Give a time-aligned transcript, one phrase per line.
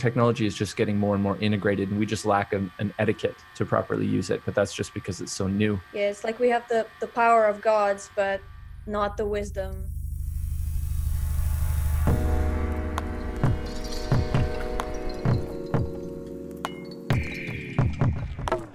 [0.00, 3.36] technology is just getting more and more integrated and we just lack an, an, etiquette
[3.54, 5.78] to properly use it but that's just because it's so new.
[5.92, 8.40] Yeah it's like we have the the power of gods but
[8.86, 9.84] not the wisdom.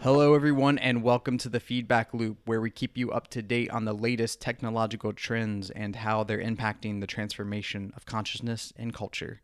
[0.01, 3.71] Hello, everyone, and welcome to the Feedback Loop, where we keep you up to date
[3.71, 9.41] on the latest technological trends and how they're impacting the transformation of consciousness and culture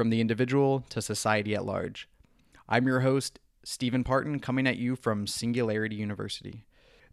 [0.00, 2.08] from the individual to society at large.
[2.70, 6.64] I'm your host, Steven Parton, coming at you from Singularity University.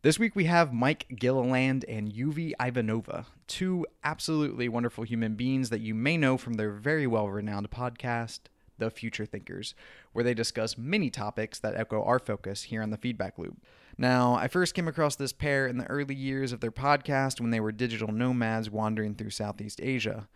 [0.03, 5.81] This week we have Mike Gilliland and Euvie Ivanova, two absolutely wonderful human beings that
[5.81, 8.39] you may know from their very well renowned podcast,
[8.77, 9.75] The Future Thinkers,
[10.13, 13.57] where they discuss many topics that echo our focus here on the Feedback Loop.
[13.97, 17.49] Now, I first came across this pair in the early years of their podcast when
[17.49, 20.29] they were digital nomads wandering through Southeast Asia.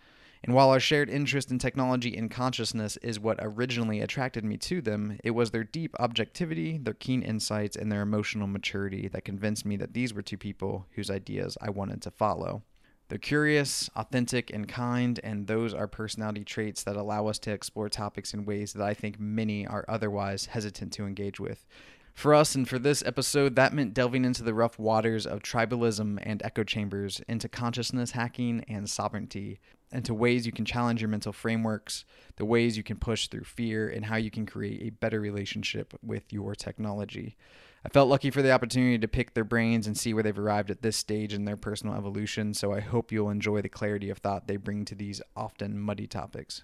[0.43, 4.81] And while our shared interest in technology and consciousness is what originally attracted me to
[4.81, 9.65] them, it was their deep objectivity, their keen insights, and their emotional maturity that convinced
[9.65, 12.63] me that these were two people whose ideas I wanted to follow.
[13.07, 17.89] They're curious, authentic, and kind, and those are personality traits that allow us to explore
[17.89, 21.65] topics in ways that I think many are otherwise hesitant to engage with.
[22.13, 26.19] For us and for this episode, that meant delving into the rough waters of tribalism
[26.21, 29.59] and echo chambers, into consciousness hacking and sovereignty,
[29.91, 33.89] into ways you can challenge your mental frameworks, the ways you can push through fear,
[33.89, 37.37] and how you can create a better relationship with your technology.
[37.83, 40.69] I felt lucky for the opportunity to pick their brains and see where they've arrived
[40.69, 44.19] at this stage in their personal evolution, so I hope you'll enjoy the clarity of
[44.19, 46.63] thought they bring to these often muddy topics.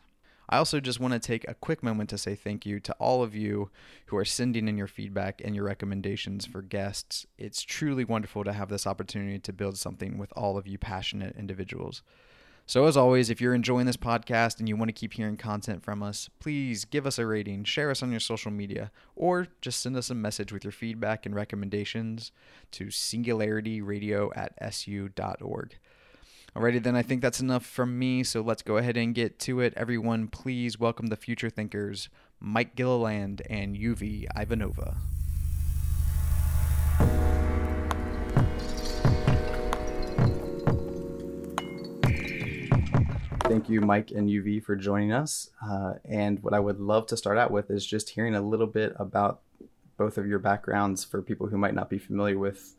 [0.49, 3.21] I also just want to take a quick moment to say thank you to all
[3.21, 3.69] of you
[4.05, 7.25] who are sending in your feedback and your recommendations for guests.
[7.37, 11.35] It's truly wonderful to have this opportunity to build something with all of you passionate
[11.35, 12.01] individuals.
[12.69, 15.83] So, as always, if you're enjoying this podcast and you want to keep hearing content
[15.83, 19.81] from us, please give us a rating, share us on your social media, or just
[19.81, 22.33] send us a message with your feedback and recommendations
[22.71, 25.77] to singularityradio at su.org.
[26.57, 29.59] Alrighty, then I think that's enough from me, so let's go ahead and get to
[29.59, 29.75] it.
[29.77, 32.09] Everyone, please welcome the future thinkers,
[32.39, 34.97] Mike Gilliland and Euvie Ivanova.
[43.43, 45.51] thank you, Mike and Euvie, for joining us.
[45.63, 48.65] Uh, and what I would love to start out with is just hearing a little
[48.65, 49.41] bit about
[49.95, 52.75] both of your backgrounds for people who might not be familiar with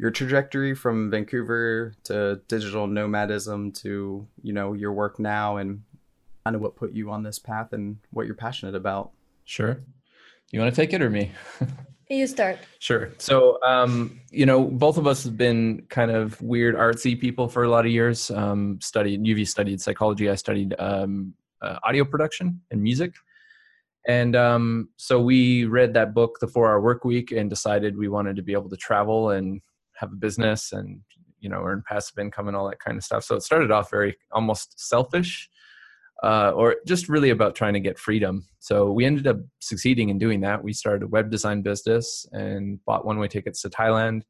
[0.00, 5.82] your trajectory from Vancouver to digital nomadism to you know your work now and
[6.44, 9.10] kind of what put you on this path and what you're passionate about.
[9.44, 9.82] Sure.
[10.52, 11.30] You want to take it or me?
[12.12, 12.58] You start.
[12.80, 13.12] Sure.
[13.18, 17.62] So, um, you know, both of us have been kind of weird artsy people for
[17.62, 18.32] a lot of years.
[18.32, 20.28] Um, studied Euvie studied psychology.
[20.28, 23.14] I studied um, uh, audio production and music.
[24.08, 28.08] And um, so we read that book, The Four Hour Work Week, and decided we
[28.08, 29.62] wanted to be able to travel and
[30.00, 31.00] have a business and
[31.38, 33.24] you know earn passive income and all that kind of stuff.
[33.24, 35.48] So it started off very almost selfish
[36.22, 38.46] uh, or just really about trying to get freedom.
[38.58, 40.62] So we ended up succeeding in doing that.
[40.62, 44.22] We started a web design business and bought one way tickets to Thailand.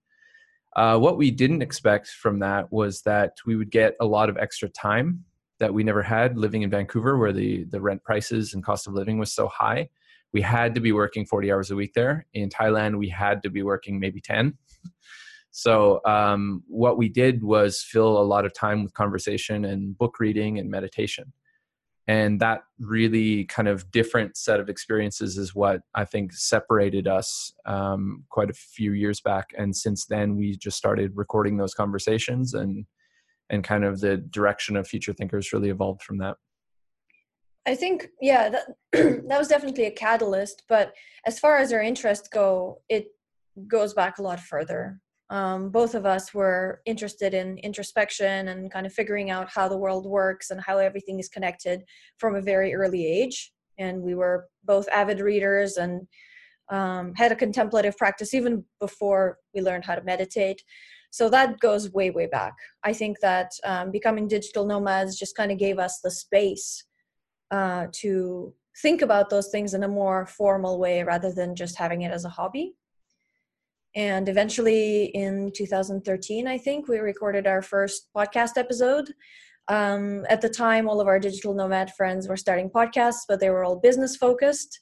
[0.77, 4.37] Uh, what we didn't expect from that was that we would get a lot of
[4.37, 5.25] extra time
[5.59, 8.95] that we never had living in Vancouver, where the, the rent prices and cost of
[8.95, 9.89] living was so high.
[10.33, 12.25] We had to be working 40 hours a week there.
[12.35, 14.57] In Thailand, we had to be working maybe 10.
[15.61, 20.19] So, um, what we did was fill a lot of time with conversation and book
[20.19, 21.35] reading and meditation.
[22.07, 27.53] And that really kind of different set of experiences is what i think separated us
[27.67, 29.51] um, quite a few years back.
[29.59, 32.87] And since then we just started recording those conversations and
[33.51, 36.39] and kind of the direction of future thinkers really evolved from that.
[37.67, 38.65] I think yeah that,
[39.29, 40.95] that was definitely a catalyst but
[41.27, 43.09] as far as our interests go it
[43.69, 45.01] goes back a lot further
[45.31, 49.79] um, both of us were interested in introspection and kind of figuring out how the
[49.79, 51.85] world works and how everything is connected
[52.19, 53.53] from a very early age.
[53.79, 56.07] And we were both avid readers and
[56.71, 60.63] um, had a contemplative practice even before we learned how to meditate.
[61.13, 62.55] So that goes way, way back.
[62.85, 66.85] I think that um, becoming digital nomads just kind of gave us the space
[67.53, 68.53] uh, to
[68.83, 72.25] think about those things in a more formal way rather than just having it as
[72.25, 72.75] a hobby
[73.95, 79.13] and eventually in 2013 i think we recorded our first podcast episode.
[79.69, 83.51] Um, at the time all of our digital nomad friends were starting podcasts but they
[83.51, 84.81] were all business focused.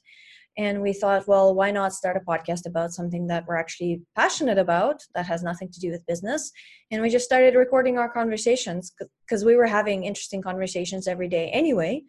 [0.57, 4.57] And we thought well why not start a podcast about something that we're actually passionate
[4.57, 6.51] about that has nothing to do with business?
[6.91, 8.93] And we just started recording our conversations
[9.25, 12.03] because we were having interesting conversations every day anyway.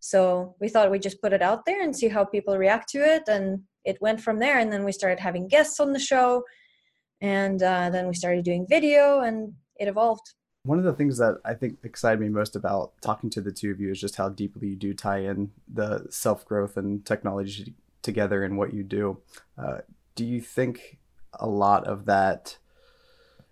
[0.00, 2.98] So we thought we'd just put it out there and see how people react to
[2.98, 3.24] it.
[3.28, 4.58] And it went from there.
[4.58, 6.44] And then we started having guests on the show.
[7.20, 10.34] And uh, then we started doing video and it evolved.
[10.64, 13.70] One of the things that I think excited me most about talking to the two
[13.70, 17.74] of you is just how deeply you do tie in the self growth and technology
[18.02, 19.18] together in what you do.
[19.56, 19.78] Uh,
[20.14, 20.98] do you think
[21.32, 22.58] a lot of that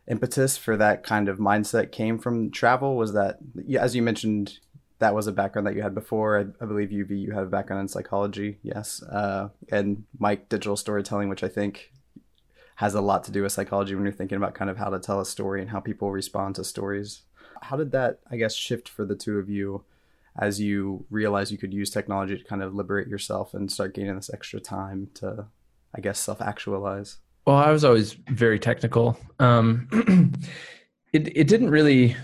[0.09, 2.97] impetus for that kind of mindset came from travel?
[2.97, 3.39] Was that,
[3.79, 4.59] as you mentioned,
[4.99, 6.39] that was a background that you had before.
[6.39, 10.77] I, I believe Euvie, you had a background in psychology, yes, uh, and Mike, digital
[10.77, 11.93] storytelling, which I think
[12.77, 14.99] has a lot to do with psychology when you're thinking about kind of how to
[14.99, 17.23] tell a story and how people respond to stories.
[17.63, 19.85] How did that, I guess, shift for the two of you
[20.39, 24.15] as you realized you could use technology to kind of liberate yourself and start gaining
[24.15, 25.47] this extra time to,
[25.95, 27.19] I guess, self actualize?
[27.47, 29.19] Well, I was always very technical.
[29.39, 29.89] Um,
[31.13, 32.17] it it didn't really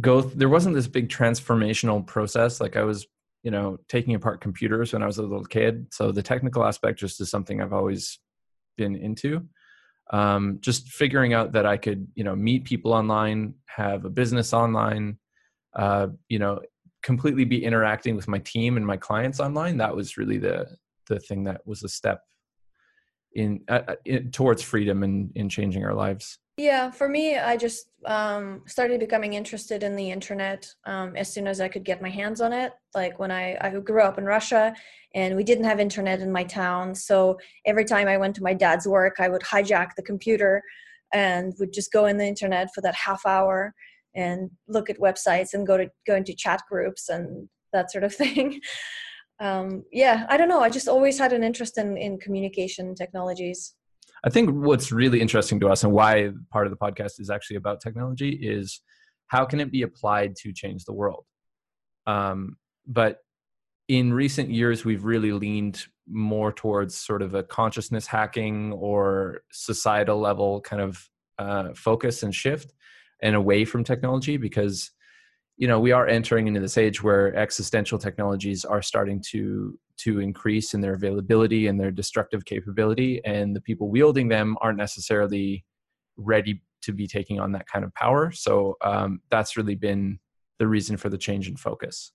[0.00, 0.20] go.
[0.20, 2.60] There wasn't this big transformational process.
[2.60, 3.06] Like I was,
[3.42, 5.88] you know, taking apart computers when I was a little kid.
[5.92, 8.18] So the technical aspect just is something I've always
[8.76, 9.48] been into
[10.10, 14.52] um, just figuring out that I could, you know, meet people online, have a business
[14.52, 15.18] online,
[15.74, 16.60] uh, you know,
[17.02, 19.78] completely be interacting with my team and my clients online.
[19.78, 20.66] That was really the
[21.08, 22.22] the thing that was a step
[23.34, 26.38] in, uh, uh in towards freedom and in changing our lives.
[26.56, 31.48] Yeah, for me, I just um, started becoming interested in the internet um, as soon
[31.48, 32.72] as I could get my hands on it.
[32.94, 34.72] Like when I, I grew up in Russia
[35.16, 36.94] and we didn't have internet in my town.
[36.94, 40.62] So every time I went to my dad's work, I would hijack the computer
[41.12, 43.74] and would just go in the internet for that half hour
[44.14, 48.14] and look at websites and go to go into chat groups and that sort of
[48.22, 48.60] thing.
[49.40, 50.60] um, yeah, I don't know.
[50.60, 53.74] I just always had an interest in, in communication technologies.
[54.24, 57.56] I think what's really interesting to us and why part of the podcast is actually
[57.56, 58.80] about technology is
[59.26, 61.26] how can it be applied to change the world?
[62.06, 62.56] Um,
[62.86, 63.18] but
[63.86, 70.18] in recent years, we've really leaned more towards sort of a consciousness hacking or societal
[70.18, 72.72] level kind of uh, focus and shift
[73.20, 74.90] and away from technology because
[75.56, 80.20] you know we are entering into this age where existential technologies are starting to to
[80.20, 85.64] increase in their availability and their destructive capability and the people wielding them aren't necessarily
[86.16, 88.30] ready to be taking on that kind of power.
[88.32, 90.18] So um, that's really been
[90.58, 92.12] the reason for the change in focus.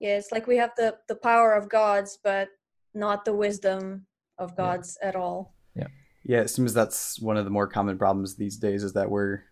[0.00, 2.48] Yeah it's like we have the the power of gods but
[2.92, 4.06] not the wisdom
[4.38, 5.08] of gods yeah.
[5.08, 5.54] at all.
[5.74, 5.86] Yeah.
[6.24, 9.44] Yeah it seems that's one of the more common problems these days is that we're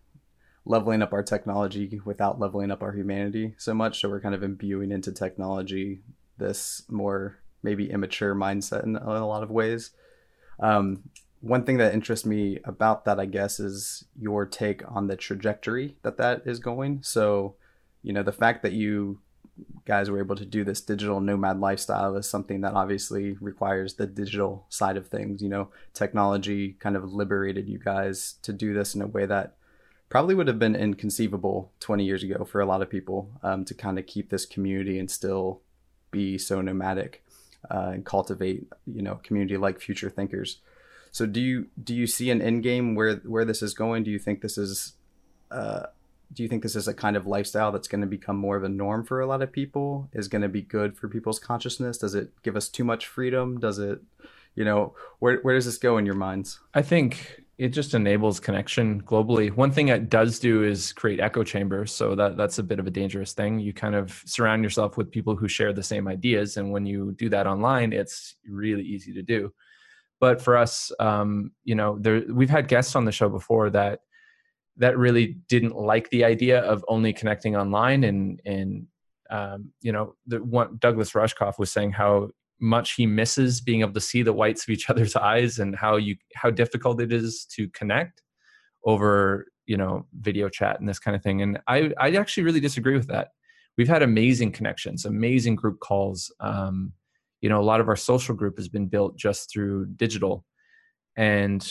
[0.65, 4.43] leveling up our technology without leveling up our humanity so much so we're kind of
[4.43, 6.01] imbuing into technology
[6.37, 9.91] this more maybe immature mindset in a lot of ways.
[10.59, 15.15] Um, one thing that interests me about that, I guess, is your take on the
[15.15, 16.99] trajectory that that is going.
[17.01, 17.55] So,
[18.01, 19.19] you know, the fact that you
[19.85, 24.07] guys were able to do this digital nomad lifestyle is something that obviously requires the
[24.07, 25.41] digital side of things.
[25.41, 29.55] You know, technology kind of liberated you guys to do this in a way that
[30.09, 33.73] probably would have been inconceivable 20 years ago for a lot of people um, to
[33.73, 35.61] kind of keep this community and still
[36.11, 37.23] be so nomadic
[37.71, 40.59] uh, and cultivate you know community like future thinkers.
[41.11, 44.03] So do you do you see an end game where where this is going?
[44.03, 44.93] Do you think this is
[45.51, 45.87] uh,
[46.33, 48.63] do you think this is a kind of lifestyle that's going to become more of
[48.63, 50.09] a norm for a lot of people?
[50.13, 51.97] Is going to be good for people's consciousness?
[51.97, 53.59] Does it give us too much freedom?
[53.59, 54.01] Does it
[54.55, 56.59] you know where, where does this go in your minds?
[56.73, 59.51] I think it just enables connection globally.
[59.51, 61.91] One thing it does do is create echo chambers.
[61.91, 63.59] So that that's a bit of a dangerous thing.
[63.59, 67.13] You kind of surround yourself with people who share the same ideas, and when you
[67.13, 69.53] do that online, it's really easy to do.
[70.19, 73.99] But for us, um, you know, there we've had guests on the show before that
[74.77, 78.87] that really didn't like the idea of only connecting online and and
[79.29, 82.29] um, you know the one Douglas Rushkoff was saying how
[82.63, 85.97] much he misses being able to see the whites of each other's eyes and how
[85.97, 88.21] you how difficult it is to connect
[88.85, 91.41] over you know video chat and this kind of thing.
[91.41, 93.29] And i i actually really disagree with that.
[93.77, 96.33] We've had amazing connections amazing group calls.
[96.39, 96.93] Um,
[97.41, 100.45] you know a lot of our social group has been built just through digital.
[101.17, 101.61] And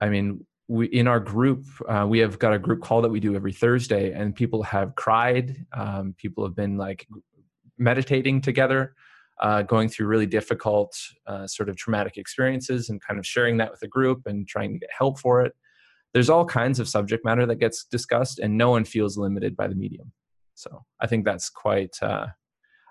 [0.00, 3.20] i mean we in our group uh, we have got a group call that we
[3.20, 5.64] do every thursday and people have cried.
[5.72, 7.08] Um, people have been like
[7.78, 8.94] meditating together
[9.42, 10.96] uh, going through really difficult
[11.26, 14.72] uh, sort of traumatic experiences and kind of sharing that with a group and trying
[14.72, 15.52] to get help for it.
[16.14, 19.66] There's all kinds of subject matter that gets discussed, and no one feels limited by
[19.66, 20.12] the medium.
[20.54, 21.96] So I think that's quite.
[22.00, 22.26] Uh,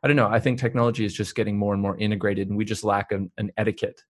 [0.04, 0.28] I don't know.
[0.28, 3.32] I think technology is just getting more and more integrated, and we just lack an,
[3.38, 4.04] an etiquette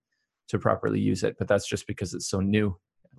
[0.48, 1.36] to properly use it.
[1.38, 2.76] But that's just because it's so new.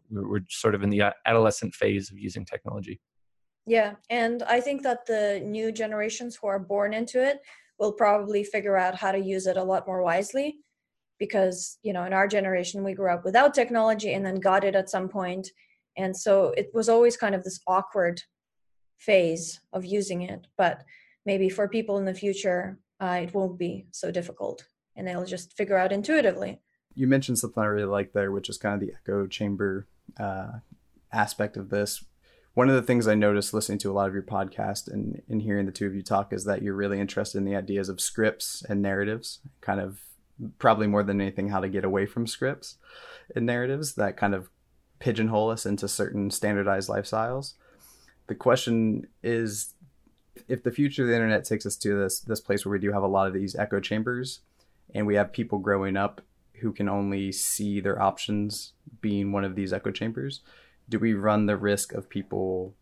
[0.09, 2.99] We're, we're sort of in the adolescent phase of using technology.
[3.65, 7.39] Yeah, and I think that the new generations who are born into it
[7.79, 10.57] will probably figure out how to use it a lot more wisely
[11.19, 14.75] because you know in our generation we grew up without technology and then got it
[14.75, 15.49] at some point.
[15.95, 18.21] And so it was always kind of this awkward
[18.97, 20.83] phase of using it but
[21.25, 24.65] maybe for people in the future uh, it won't be so difficult
[24.95, 26.61] and they'll just figure out intuitively.
[26.95, 29.87] You mentioned something i really like there which is kind of the echo chamber
[30.19, 30.51] uh,
[31.11, 32.03] aspect of this
[32.53, 35.41] one of the things i noticed listening to a lot of your podcast and, and
[35.41, 38.01] hearing the two of you talk is that you're really interested in the ideas of
[38.01, 39.99] scripts and narratives kind of
[40.57, 42.77] probably more than anything how to get away from scripts
[43.35, 44.49] and narratives that kind of
[44.99, 47.53] pigeonhole us into certain standardized lifestyles.
[48.27, 49.73] The question is
[50.47, 52.91] if the future of the internet takes us to this this place where we do
[52.91, 54.39] have a lot of these echo chambers
[54.95, 56.21] and we have people growing up
[56.61, 60.41] who can only see their options being one of these echo chambers
[60.93, 62.75] do we run the risk of people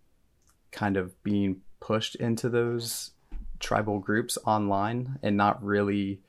[0.74, 3.12] kind of being pushed into those
[3.58, 6.20] tribal groups online and not really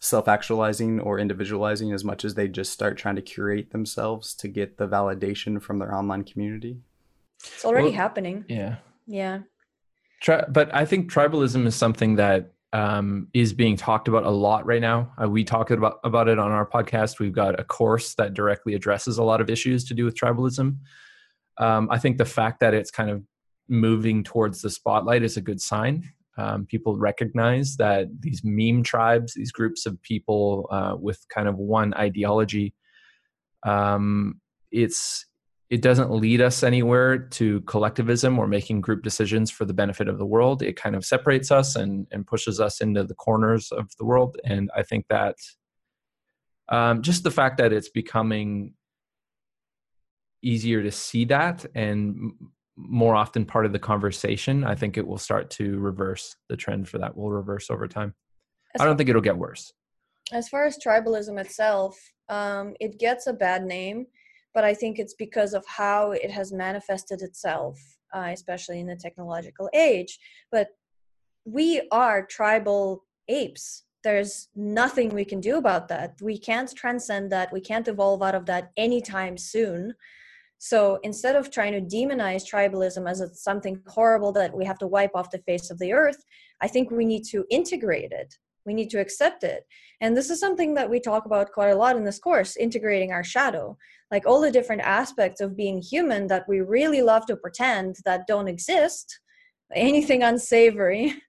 [0.00, 4.76] self-actualizing or individualizing as much as they just start trying to curate themselves to get
[4.76, 6.80] the validation from their online community?
[7.38, 8.44] It's already well, happening.
[8.48, 8.78] yeah.
[9.06, 9.42] Yeah.
[10.20, 14.66] Tri- but i think tribalism is something that um, is being talked about a lot
[14.66, 15.12] right now.
[15.22, 17.20] Uh, we talked about about it on our podcast.
[17.20, 20.78] We've got a course that directly addresses a lot of issues to do with tribalism.
[21.58, 23.22] Um, I think the fact that it's kind of
[23.68, 26.10] moving towards the spotlight is a good sign.
[26.36, 31.56] Um, people recognize that these meme tribes, these groups of people uh, with kind of
[31.58, 32.74] one ideology,
[33.62, 34.40] um,
[34.72, 35.26] it's
[35.70, 40.18] it doesn't lead us anywhere to collectivism or making group decisions for the benefit of
[40.18, 40.62] the world.
[40.62, 44.36] It kind of separates us and, and pushes us into the corners of the world.
[44.44, 45.36] And I think that
[46.68, 48.74] um, just the fact that it's becoming
[50.42, 52.32] easier to see that and
[52.76, 56.88] more often part of the conversation, I think it will start to reverse the trend
[56.88, 58.14] for that will reverse over time.
[58.74, 59.72] As I don't think it'll get worse.
[60.32, 64.06] As far as tribalism itself, um, it gets a bad name
[64.54, 67.78] but I think it's because of how it has manifested itself,
[68.14, 70.18] uh, especially in the technological age.
[70.52, 70.68] But
[71.44, 73.84] we are tribal apes.
[74.04, 76.14] There's nothing we can do about that.
[76.22, 77.52] We can't transcend that.
[77.52, 79.94] We can't evolve out of that anytime soon.
[80.58, 85.14] So instead of trying to demonize tribalism as something horrible that we have to wipe
[85.14, 86.24] off the face of the earth,
[86.62, 88.34] I think we need to integrate it.
[88.66, 89.64] We need to accept it.
[90.00, 93.12] And this is something that we talk about quite a lot in this course integrating
[93.12, 93.76] our shadow
[94.14, 98.28] like all the different aspects of being human that we really love to pretend that
[98.28, 99.18] don't exist
[99.74, 101.14] anything unsavory.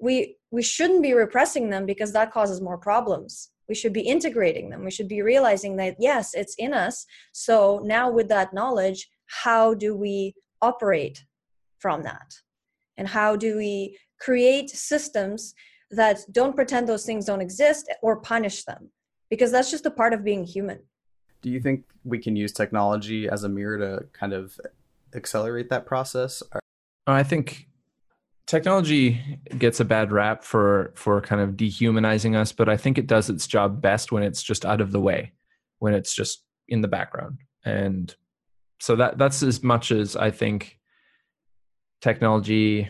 [0.00, 3.50] We we shouldn't be repressing them because that causes more problems.
[3.68, 4.84] We should be integrating them.
[4.84, 7.04] We should be realizing that yes it's in us.
[7.32, 9.00] So now with that knowledge
[9.44, 11.24] how do we operate
[11.80, 12.28] from that?
[12.96, 15.52] And how do we create systems
[15.90, 18.90] that don't pretend those things don't exist or punish them
[19.30, 20.78] because that's just a part of being human
[21.42, 24.58] do you think we can use technology as a mirror to kind of
[25.14, 26.42] accelerate that process?
[26.52, 26.58] Uh,
[27.06, 27.68] I think
[28.46, 33.06] technology gets a bad rap for for kind of dehumanizing us, but I think it
[33.06, 35.32] does its job best when it's just out of the way,
[35.78, 37.38] when it's just in the background.
[37.64, 38.14] And
[38.80, 40.78] so that that's as much as I think
[42.00, 42.88] technology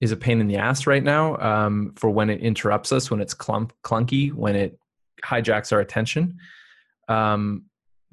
[0.00, 3.20] is a pain in the ass right now um, for when it interrupts us, when
[3.20, 4.78] it's clump clunky, when it
[5.24, 6.38] hijacks our attention.
[7.08, 7.64] Um,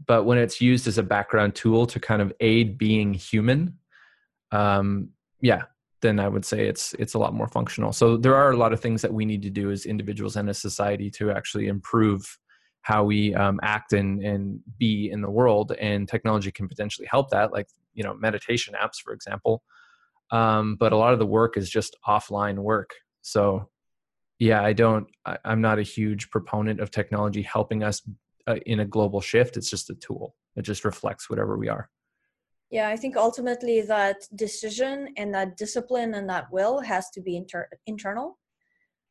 [0.06, 3.78] but when it's used as a background tool to kind of aid being human,
[4.52, 5.10] um,
[5.42, 5.64] yeah,
[6.02, 7.92] then I would say it's it's a lot more functional.
[7.94, 10.50] So there are a lot of things that we need to do as individuals and
[10.50, 12.38] as society to actually improve
[12.82, 15.74] how we um, act and and be in the world.
[15.80, 19.64] And technology can potentially help that, like you know meditation apps, for example.
[20.34, 22.90] Um, but a lot of the work is just offline work.
[23.22, 23.70] So
[24.40, 25.08] yeah, I don't.
[25.26, 28.02] I, I'm not a huge proponent of technology helping us
[28.48, 31.90] uh, in a global shift it's just a tool it just reflects whatever we are
[32.70, 37.38] yeah i think ultimately that decision and that discipline and that will has to be
[37.38, 38.38] inter- internal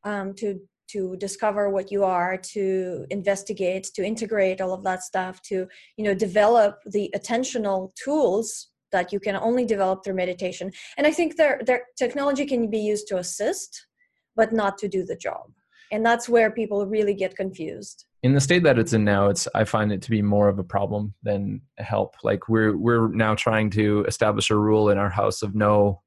[0.03, 5.41] um, to to discover what you are to investigate to integrate all of that stuff
[5.41, 10.71] to you know develop the attentional tools that you can only develop through meditation.
[10.97, 13.87] And i think their their technology can be used to assist
[14.35, 15.51] but not to do the job.
[15.91, 18.05] And that's where people really get confused.
[18.23, 20.57] In the state that it's in now it's i find it to be more of
[20.59, 22.15] a problem than help.
[22.23, 26.01] Like we're we're now trying to establish a rule in our house of no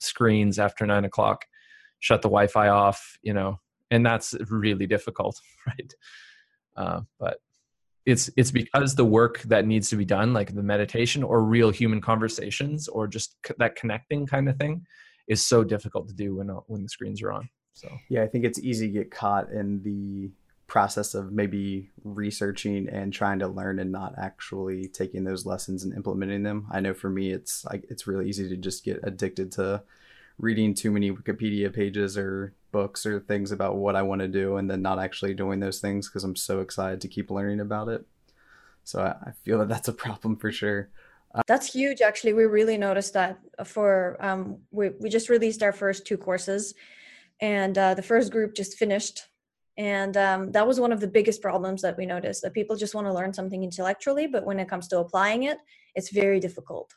[0.00, 1.46] screens after nine o'clock.
[2.00, 5.92] Shut the wi-fi off you know and that's really difficult right?
[6.76, 7.38] Uh, but
[8.06, 11.70] it's it's because the work that needs to be done like the meditation or real
[11.70, 14.84] human conversations or just that connecting kind of thing
[15.28, 18.26] is so difficult to do when uh, when the screens are on So yeah, I
[18.26, 20.30] think it's easy to get caught in the
[20.66, 25.92] process of maybe researching and trying to learn and not actually taking those lessons and
[25.92, 26.68] implementing them.
[26.70, 29.82] I know for me, it's like it's really easy to just get addicted to
[30.40, 34.56] reading too many Wikipedia pages or books or things about what I want to do
[34.56, 37.88] and then not actually doing those things because I'm so excited to keep learning about
[37.88, 38.06] it.
[38.84, 40.88] So I, I feel that that's a problem for sure.
[41.34, 42.32] Uh, that's huge, actually.
[42.32, 46.74] We really noticed that for um, we we just released our first two courses,
[47.40, 49.28] and uh, the first group just finished,
[49.78, 52.96] and um, that was one of the biggest problems that we noticed that people just
[52.96, 55.58] want to learn something intellectually, but when it comes to applying it,
[55.94, 56.92] it's very difficult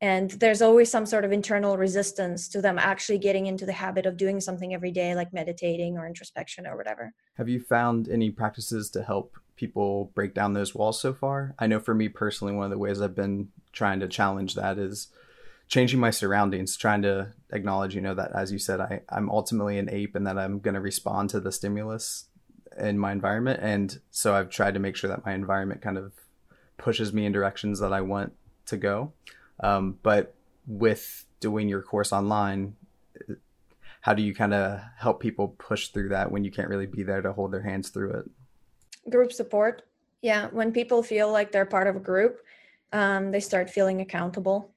[0.00, 4.06] and there's always some sort of internal resistance to them actually getting into the habit
[4.06, 7.12] of doing something every day like meditating or introspection or whatever.
[7.34, 11.54] Have you found any practices to help people break down those walls so far?
[11.58, 14.78] I know for me personally one of the ways i've been trying to challenge that
[14.78, 15.08] is
[15.68, 19.78] changing my surroundings trying to acknowledge you know that as you said I, i'm ultimately
[19.78, 22.24] an ape and that i'm going to respond to the stimulus
[22.78, 23.60] in my environment.
[23.62, 26.12] And so i've tried to make sure that my environment kind of
[26.76, 28.32] pushes me in directions that i want
[28.66, 29.12] to go
[29.60, 30.34] um, but
[30.66, 32.76] with doing your course online,
[34.00, 37.02] how do you kind of help people push through that when you can't really be
[37.02, 39.10] there to hold their hands through it?
[39.10, 39.82] Group support.
[40.22, 42.40] Yeah, when people feel like they're part of a group,
[42.92, 44.72] um, they start feeling accountable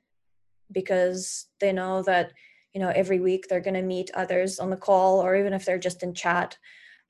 [0.71, 2.33] because they know that
[2.73, 5.65] you know every week they're going to meet others on the call or even if
[5.65, 6.57] they're just in chat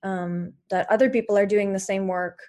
[0.04, 2.40] um, that other people are doing the same work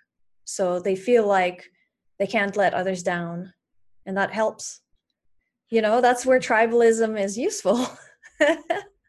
[0.45, 1.71] so they feel like
[2.19, 3.53] they can't let others down
[4.07, 4.82] and that helps
[5.73, 7.89] you know that's where tribalism is useful.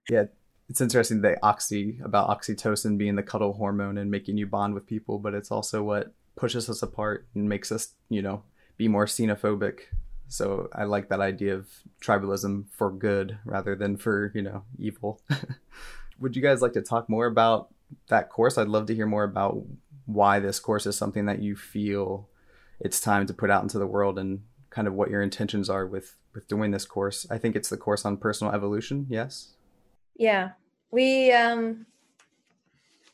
[0.10, 0.25] Yeah
[0.70, 4.88] it's interesting the oxy about oxytocin being the cuddle hormone and making you bond with
[4.88, 8.43] people but it's also what pushes us apart and makes us you know
[8.75, 9.82] be more xenophobic.
[10.27, 11.67] So i like that idea of
[12.01, 15.22] tribalism for good rather than for you know evil.
[16.20, 17.74] Would you guys like to talk more about
[18.08, 18.58] that course?
[18.58, 19.62] I'd love to hear more about
[20.05, 22.30] why this course is something that you feel
[22.80, 24.41] it's time to put out into the world and
[24.73, 27.27] kind of what your intentions are with with doing this course.
[27.29, 29.05] I think it's the course on personal evolution.
[29.09, 29.53] Yes.
[30.15, 30.51] Yeah,
[30.91, 31.86] we um,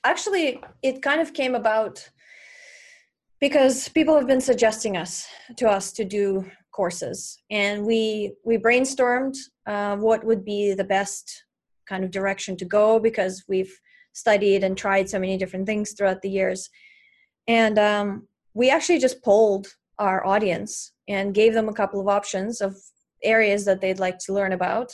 [0.03, 2.09] actually it kind of came about
[3.39, 9.35] because people have been suggesting us to us to do courses, and we we brainstormed
[9.67, 11.43] uh, what would be the best
[11.87, 13.73] kind of direction to go because we've
[14.13, 16.69] studied and tried so many different things throughout the years,
[17.47, 19.67] and um, we actually just polled
[19.99, 22.77] our audience and gave them a couple of options of
[23.23, 24.93] areas that they'd like to learn about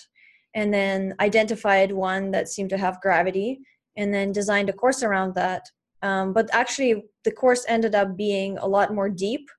[0.55, 3.59] and then identified one that seemed to have gravity
[3.97, 5.63] and then designed a course around that.
[6.01, 9.49] Um, but actually the course ended up being a lot more deep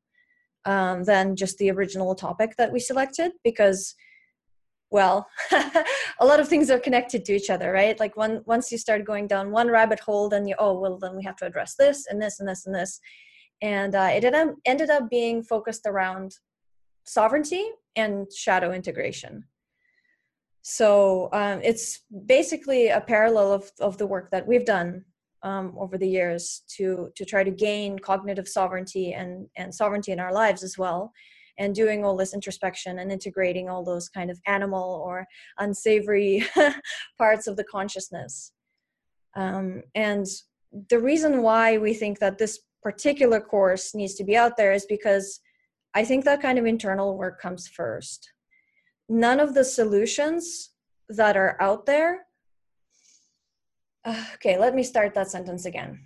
[0.64, 3.94] um, than just the original topic that we selected because
[4.90, 5.26] well
[6.20, 7.98] a lot of things are connected to each other right?
[8.00, 11.24] Like once you start going down one rabbit hole then you oh well then we
[11.24, 13.00] have to address this and this and this and this
[13.62, 14.24] and uh, it
[14.64, 16.36] ended up being focused around
[17.04, 17.64] sovereignty
[17.96, 19.44] and shadow integration.
[20.62, 25.04] So um, it's basically a parallel of, of the work that we've done
[25.42, 30.18] um, over the years to to try to gain cognitive sovereignty and and sovereignty in
[30.18, 31.12] our lives as well,
[31.58, 35.24] and doing all this introspection and integrating all those kind of animal or
[35.58, 36.44] unsavory
[37.18, 38.52] parts of the consciousness.
[39.36, 40.26] Um, and
[40.90, 44.86] the reason why we think that this particular course needs to be out there is
[44.86, 45.40] because
[45.92, 48.30] I think that kind of internal work comes first.
[49.08, 50.70] None of the solutions
[51.08, 52.26] that are out there.
[54.04, 55.98] Uh, okay, let me start that sentence again.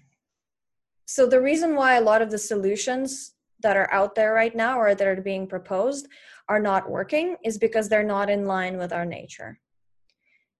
[1.04, 4.80] So, the reason why a lot of the solutions that are out there right now
[4.80, 6.08] or that are being proposed
[6.48, 9.60] are not working is because they're not in line with our nature.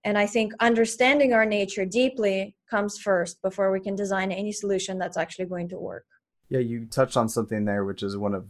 [0.04, 4.98] And I think understanding our nature deeply comes first before we can design any solution
[4.98, 6.04] that's actually going to work.
[6.50, 8.44] Yeah, you touched on something there, which is one of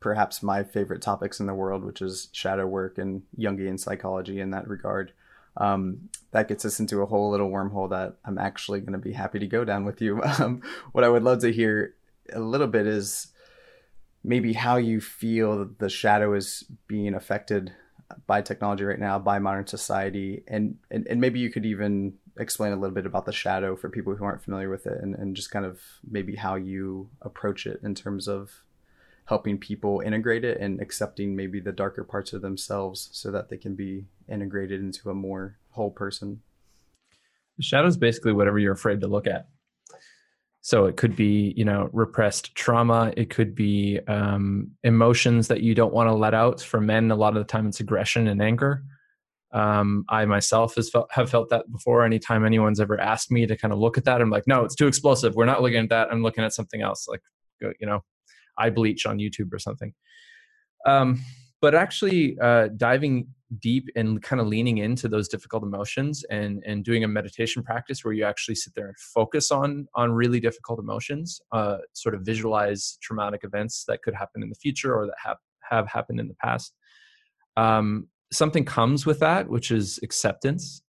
[0.00, 4.50] perhaps my favorite topics in the world, which is shadow work and Jungian psychology in
[4.50, 5.12] that regard.
[5.56, 9.12] Um, that gets us into a whole little wormhole that I'm actually going to be
[9.12, 10.22] happy to go down with you.
[10.38, 11.94] Um, what I would love to hear
[12.32, 13.28] a little bit is
[14.22, 17.72] maybe how you feel the shadow is being affected
[18.26, 22.72] by technology right now, by modern society, and, and, and maybe you could even explain
[22.72, 25.36] a little bit about the shadow for people who aren't familiar with it and, and
[25.36, 28.62] just kind of maybe how you approach it in terms of
[29.26, 33.58] helping people integrate it and accepting maybe the darker parts of themselves so that they
[33.58, 36.40] can be integrated into a more whole person.
[37.58, 39.48] The shadow is basically whatever you're afraid to look at.
[40.60, 43.12] So it could be, you know, repressed trauma.
[43.16, 46.60] It could be um, emotions that you don't want to let out.
[46.60, 48.82] For men, a lot of the time it's aggression and anger.
[49.52, 52.04] Um, I myself felt, have felt that before.
[52.04, 54.74] Anytime anyone's ever asked me to kind of look at that, I'm like, no, it's
[54.74, 55.34] too explosive.
[55.34, 56.08] We're not looking at that.
[56.10, 57.22] I'm looking at something else, like
[57.60, 58.04] you know,
[58.58, 59.94] eye bleach on YouTube or something.
[60.86, 61.20] Um,
[61.60, 63.28] but actually uh, diving
[63.60, 68.04] deep and kind of leaning into those difficult emotions and and doing a meditation practice
[68.04, 72.20] where you actually sit there and focus on on really difficult emotions uh, sort of
[72.22, 76.28] visualize traumatic events that could happen in the future or that have have happened in
[76.28, 76.74] the past
[77.56, 80.82] um, something comes with that which is acceptance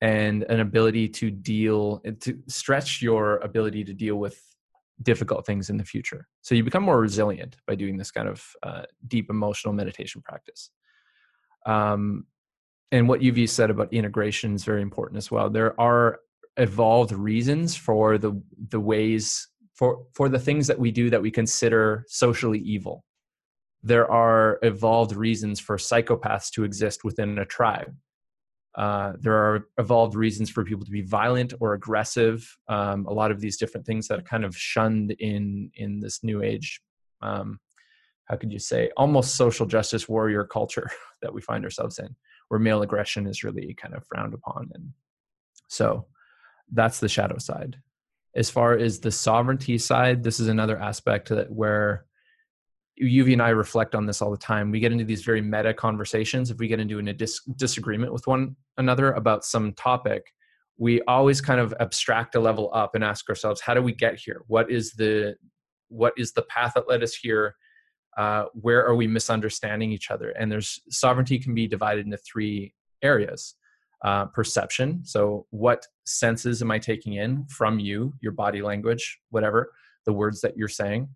[0.00, 4.40] and an ability to deal to stretch your ability to deal with
[5.02, 6.28] difficult things in the future.
[6.42, 10.70] So you become more resilient by doing this kind of uh, deep emotional meditation practice.
[11.66, 12.26] Um,
[12.92, 15.50] and what Euvie said about integration is very important as well.
[15.50, 16.20] There are
[16.56, 21.30] evolved reasons for the the ways for for the things that we do that we
[21.30, 23.04] consider socially evil.
[23.84, 27.94] There are evolved reasons for psychopaths to exist within a tribe
[28.74, 32.56] uh, there are evolved reasons for people to be violent or aggressive.
[32.68, 36.24] Um, a lot of these different things that are kind of shunned in in this
[36.24, 36.80] new age.
[37.22, 37.60] Um,
[38.24, 40.90] how could you say almost social justice warrior culture
[41.22, 42.16] that we find ourselves in,
[42.48, 44.90] where male aggression is really kind of frowned upon, and
[45.68, 46.06] so
[46.72, 47.76] that's the shadow side.
[48.34, 52.06] As far as the sovereignty side, this is another aspect that where
[53.00, 54.70] Euvie and I reflect on this all the time.
[54.70, 56.50] We get into these very meta conversations.
[56.50, 60.32] If we get into a dis- disagreement with one another about some topic,
[60.76, 64.18] we always kind of abstract a level up and ask ourselves, how do we get
[64.18, 64.42] here?
[64.46, 65.36] What is the
[65.88, 67.56] what is the path that led us here?
[68.16, 70.30] Uh, where are we misunderstanding each other?
[70.30, 73.54] And there's sovereignty can be divided into three areas.
[74.04, 75.00] Uh, perception.
[75.02, 79.72] So, what senses am I taking in from you, your body language, whatever,
[80.04, 81.08] the words that you're saying?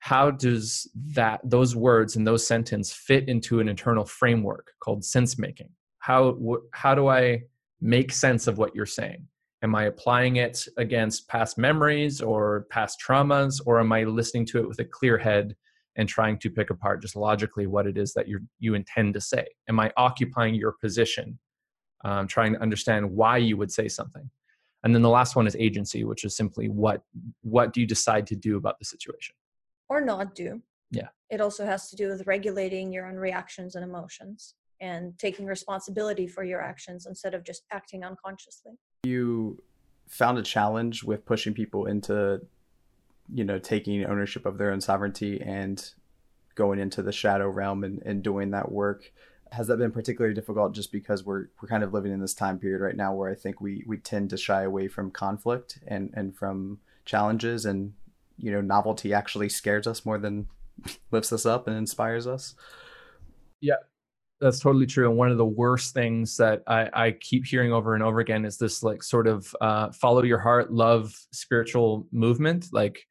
[0.00, 5.38] How does that those words and those sentence fit into an internal framework called sense
[5.38, 5.68] making?
[5.98, 7.42] How wh- how do i
[7.80, 9.26] make sense of what you're saying?
[9.62, 14.58] Am i applying it against past memories or past traumas or am i listening to
[14.58, 15.54] it with a clear head
[15.96, 19.20] and trying to pick apart just logically what it is that you you intend to
[19.20, 19.46] say?
[19.68, 21.38] Am i occupying your position
[22.04, 24.30] um, trying to understand why you would say something?
[24.82, 27.02] And then the last one is agency which is simply what
[27.42, 29.36] what do you decide to do about the situation
[29.90, 30.62] or not do.
[30.90, 31.08] Yeah.
[31.28, 36.26] It also has to do with regulating your own reactions and emotions and taking responsibility
[36.26, 38.72] for your actions instead of just acting unconsciously.
[39.02, 39.62] You
[40.08, 42.40] found a challenge with pushing people into,
[43.32, 45.92] you know, taking ownership of their own sovereignty and
[46.54, 49.12] going into the shadow realm and, and doing that work.
[49.52, 52.58] Has that been particularly difficult just because we're we're kind of living in this time
[52.58, 56.10] period right now where I think we we tend to shy away from conflict and,
[56.14, 57.94] and from challenges and
[58.40, 60.46] you know novelty actually scares us more than
[61.10, 62.54] lifts us up and inspires us.
[63.60, 63.76] Yeah
[64.40, 67.92] that's totally true and one of the worst things that i, I keep hearing over
[67.94, 72.68] and over again is this like sort of uh, follow your heart love spiritual movement
[72.72, 73.06] like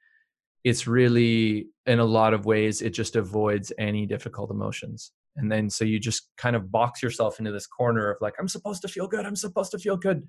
[0.64, 5.12] it's really in a lot of ways it just avoids any difficult emotions.
[5.38, 8.48] And then so you just kind of box yourself into this corner of like i'm
[8.48, 10.28] supposed to feel good i'm supposed to feel good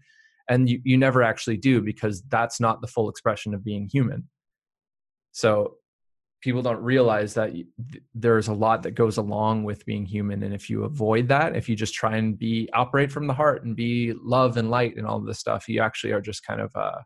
[0.48, 4.28] and you, you never actually do because that's not the full expression of being human
[5.32, 5.74] so
[6.40, 7.52] people don't realize that
[8.14, 11.68] there's a lot that goes along with being human and if you avoid that if
[11.68, 15.06] you just try and be operate from the heart and be love and light and
[15.06, 16.98] all of this stuff you actually are just kind of uh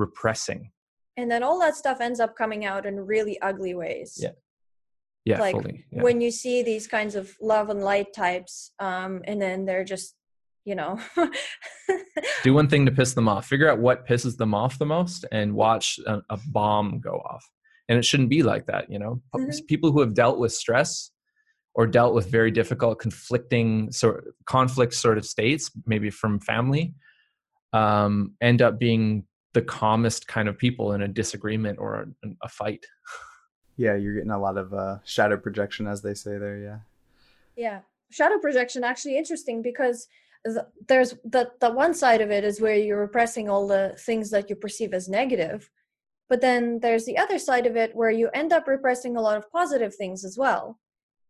[0.00, 0.70] repressing.
[1.16, 4.18] And then all that stuff ends up coming out in really ugly ways.
[4.20, 4.30] Yeah.
[5.26, 6.02] Yeah like fully, yeah.
[6.02, 10.14] when you see these kinds of love and light types um and then they're just
[10.64, 10.98] you know?
[12.42, 13.46] Do one thing to piss them off.
[13.46, 17.44] Figure out what pisses them off the most and watch a, a bomb go off.
[17.88, 19.20] And it shouldn't be like that you know?
[19.34, 19.64] Mm-hmm.
[19.66, 21.10] people who have dealt with stress
[21.74, 26.94] or dealt with very difficult conflicting sort conflict sort of states maybe from family
[27.72, 32.48] um, end up being the calmest kind of people in a disagreement or a, a
[32.48, 32.84] fight.
[33.76, 36.78] Yeah you're getting a lot of uh, shadow projection as they say there yeah.
[37.56, 37.80] Yeah.
[38.10, 40.08] Shadow projection actually interesting because
[40.88, 44.48] there's the the one side of it is where you're repressing all the things that
[44.48, 45.70] you perceive as negative
[46.28, 49.36] but then there's the other side of it where you end up repressing a lot
[49.36, 50.78] of positive things as well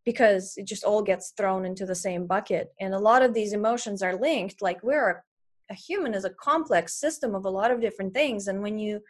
[0.05, 3.53] because it just all gets thrown into the same bucket and a lot of these
[3.53, 5.23] emotions are linked like we're a,
[5.71, 9.01] a human is a complex system of a lot of different things and when you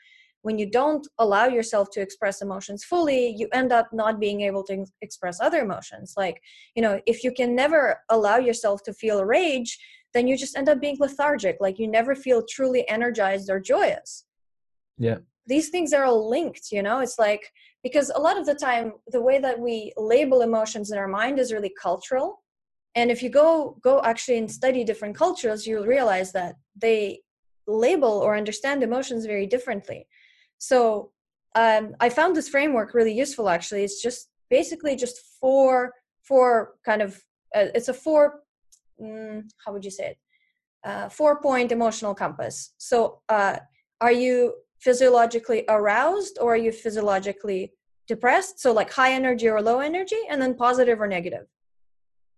[0.43, 4.63] when you don't allow yourself to express emotions fully you end up not being able
[4.65, 6.15] to express other emotions.
[6.17, 6.41] Like
[6.75, 9.79] you know if you can never allow yourself to feel rage
[10.13, 11.59] then you just end up being lethargic.
[11.61, 14.25] Like you never feel truly energized or joyous.
[14.99, 15.19] Yeah.
[15.47, 17.01] These things are all linked you know?
[17.01, 17.51] It's like
[17.83, 21.39] because a lot of the time the way that we label emotions in our mind
[21.39, 22.43] is really cultural.
[22.97, 27.21] And if you go go actually and study different cultures you'll realize that they
[27.67, 30.07] label or understand emotions very differently
[30.61, 31.11] so
[31.57, 33.83] um, i found this framework really useful actually.
[33.83, 35.93] It's just basically just four
[36.23, 37.17] four kind of
[37.57, 38.41] uh, it's a four
[39.01, 40.19] mm, how would you say it?
[40.85, 42.75] Uh, four point emotional compass.
[42.79, 43.57] So uh,
[44.01, 47.73] are you physiologically aroused or are you physiologically
[48.07, 48.61] depressed?
[48.61, 51.47] So like high energy or low energy and then positive or negative.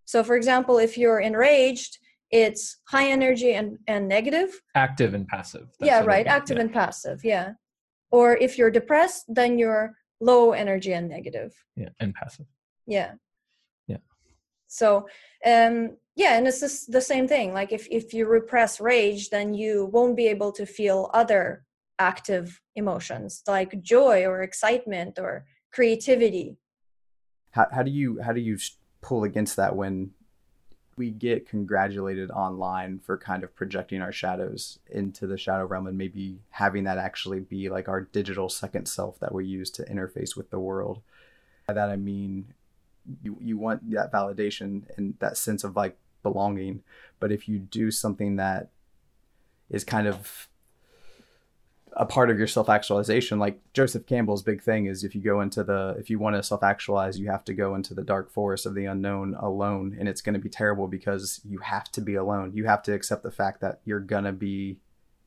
[0.05, 1.97] So for example if you're enraged
[2.31, 4.59] it's high energy and, and negative.
[4.73, 5.67] Active and passive.
[5.79, 6.25] That's yeah right.
[6.25, 6.63] active yeah.
[6.63, 7.51] and passive yeah
[8.13, 9.85] or if you're depressed then you're
[10.21, 11.51] low energy and negative.
[11.75, 12.45] Yeah and passive.
[12.87, 13.13] Yeah.
[13.87, 14.03] Yeah.
[14.67, 15.07] So
[15.45, 17.53] um yeah and it's just the same thing.
[17.53, 21.65] Like if if you repress rage then you won't be able to feel other
[21.99, 26.57] active emotions like joy or excitement or creativity.
[27.51, 28.57] How, how do you how do you
[29.01, 30.11] pull against that when
[30.95, 35.97] we get congratulated online for kind of projecting our shadows into the shadow realm and
[35.97, 40.35] maybe having that actually be like our digital second self that we use to interface
[40.35, 41.01] with the world.
[41.67, 42.53] By that I mean
[43.21, 46.83] you you want that validation and that sense of like belonging,
[47.19, 48.69] but if you do something that
[49.69, 50.47] is kind of
[51.95, 53.39] a part of your self actualization.
[53.39, 56.43] Like Joseph Campbell's big thing is if you go into the, if you want to
[56.43, 59.95] self actualize, you have to go into the dark forest of the unknown alone.
[59.99, 62.51] And it's going to be terrible because you have to be alone.
[62.53, 64.79] You have to accept the fact that you're going to be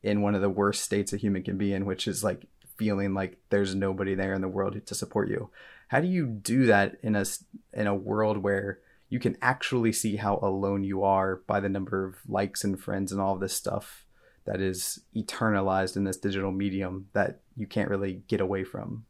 [0.03, 2.45] in one of the worst states a human can be in, which is like
[2.77, 5.49] feeling like there's nobody there in the world to support you.
[5.87, 7.25] How do you do that in a,
[7.73, 12.05] in a world where you can actually see how alone you are by the number
[12.05, 14.05] of likes and friends and all of this stuff
[14.47, 19.05] that is eternalized in this digital medium that you can't really get away from.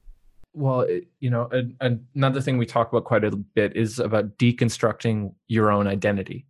[0.53, 0.87] Well
[1.19, 5.33] you know a, a, another thing we talk about quite a bit is about deconstructing
[5.47, 6.47] your own identity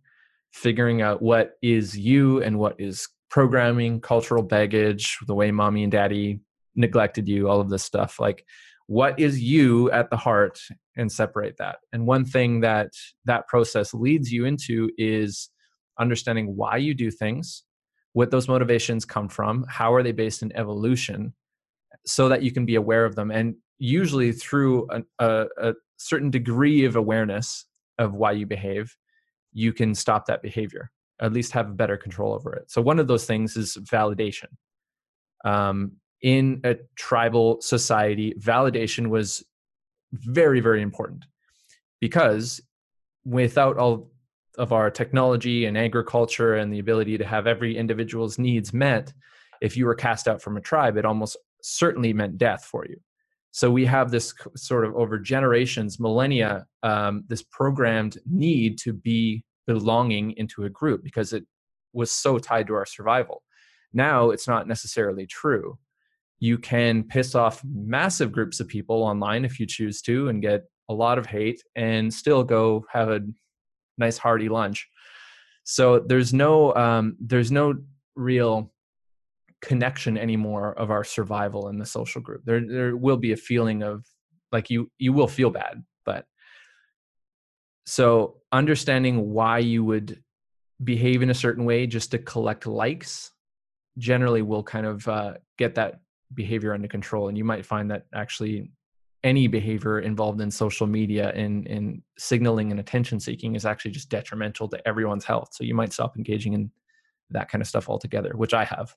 [0.50, 5.92] figuring out what is you and what is programming cultural baggage the way mommy and
[5.92, 6.40] daddy
[6.74, 8.18] neglected you all of this stuff.
[8.18, 8.44] Like
[8.86, 10.58] what is you at the heart
[10.96, 11.76] and separate that?
[11.92, 12.92] And one thing that
[13.26, 15.50] that process leads you into is
[16.00, 17.64] understanding why you do things
[18.18, 21.32] what those motivations come from how are they based in evolution
[22.04, 26.30] so that you can be aware of them and usually through a, a, a certain
[26.30, 27.66] degree of awareness
[27.98, 28.96] of why you behave
[29.52, 32.70] you can stop that behavior at least have better control over it.
[32.70, 34.48] So one of those things is validation.
[35.44, 39.44] Um, in a tribal society validation was
[40.12, 41.26] very very important
[42.00, 42.60] because
[43.24, 44.10] without all
[44.58, 49.12] of our technology and agriculture and the ability to have every individual's needs met,
[49.60, 53.00] if you were cast out from a tribe, it almost certainly meant death for you.
[53.50, 59.44] So we have this sort of over generations, millennia, um, this programmed need to be
[59.66, 61.44] belonging into a group because it
[61.92, 63.42] was so tied to our survival.
[63.92, 65.78] Now it's not necessarily true.
[66.40, 70.64] You can piss off massive groups of people online if you choose to and get
[70.88, 73.20] a lot of hate and still go have a
[73.98, 74.88] nice hearty lunch.
[75.64, 77.74] So there's no um, there's no
[78.14, 78.72] real
[79.60, 82.42] connection anymore of our survival in the social group.
[82.44, 84.04] There there will be a feeling of
[84.52, 86.26] like you you will feel bad, but
[87.84, 90.22] so understanding why you would
[90.82, 93.32] behave in a certain way just to collect likes
[93.96, 96.00] generally will kind of uh, get that
[96.32, 98.70] behavior under control and you might find that actually
[99.28, 104.08] any behavior involved in social media and in signaling and attention seeking is actually just
[104.08, 105.50] detrimental to everyone's health.
[105.52, 106.70] So you might stop engaging in
[107.30, 108.94] that kind of stuff altogether, which I have.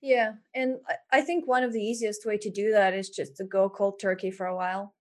[0.00, 0.76] Yeah, and
[1.12, 4.00] I think one of the easiest way to do that is just to go cold
[4.00, 4.94] turkey for a while,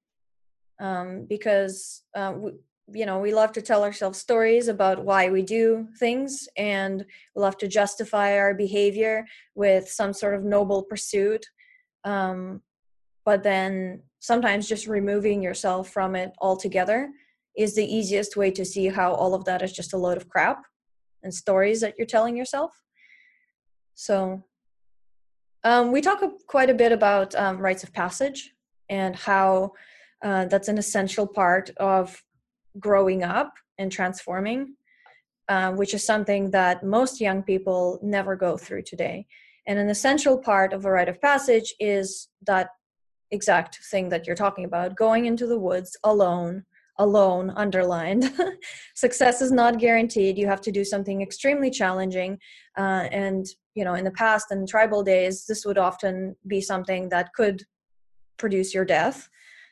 [0.81, 2.51] um, because uh, we,
[2.91, 7.41] you know we love to tell ourselves stories about why we do things, and we
[7.41, 11.45] love to justify our behavior with some sort of noble pursuit.
[12.03, 12.61] Um,
[13.25, 17.09] but then sometimes just removing yourself from it altogether
[17.57, 20.29] is the easiest way to see how all of that is just a load of
[20.29, 20.63] crap
[21.23, 22.71] and stories that you're telling yourself.
[23.95, 24.43] So
[25.63, 28.53] um, we talk quite a bit about um, rites of passage
[28.89, 29.73] and how
[30.23, 32.23] uh, that's an essential part of
[32.79, 34.75] growing up and transforming
[35.49, 39.25] uh, which is something that most young people never go through today.
[39.65, 42.69] And an essential part of a rite of passage is that
[43.31, 44.95] exact thing that you're talking about.
[44.95, 46.65] Going into the woods alone
[46.99, 48.31] alone underlined.
[48.93, 50.37] Success is not guaranteed.
[50.37, 52.37] You have to do something extremely challenging
[52.77, 57.09] uh, and you know in the past and tribal days this would often be something
[57.09, 57.63] that could
[58.37, 59.29] produce your death.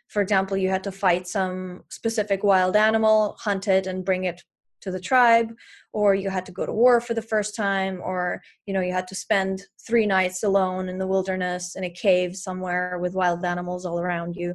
[0.08, 4.41] For example you had to fight some specific wild animal hunt it and bring it
[4.82, 5.54] to the tribe
[5.94, 8.92] or you had to go to war for the first time or you know you
[8.92, 13.44] had to spend three nights alone in the wilderness in a cave somewhere with wild
[13.44, 14.54] animals all around you.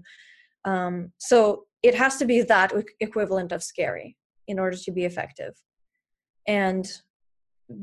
[0.65, 5.55] Um, so it has to be that equivalent of scary in order to be effective.
[6.47, 6.91] And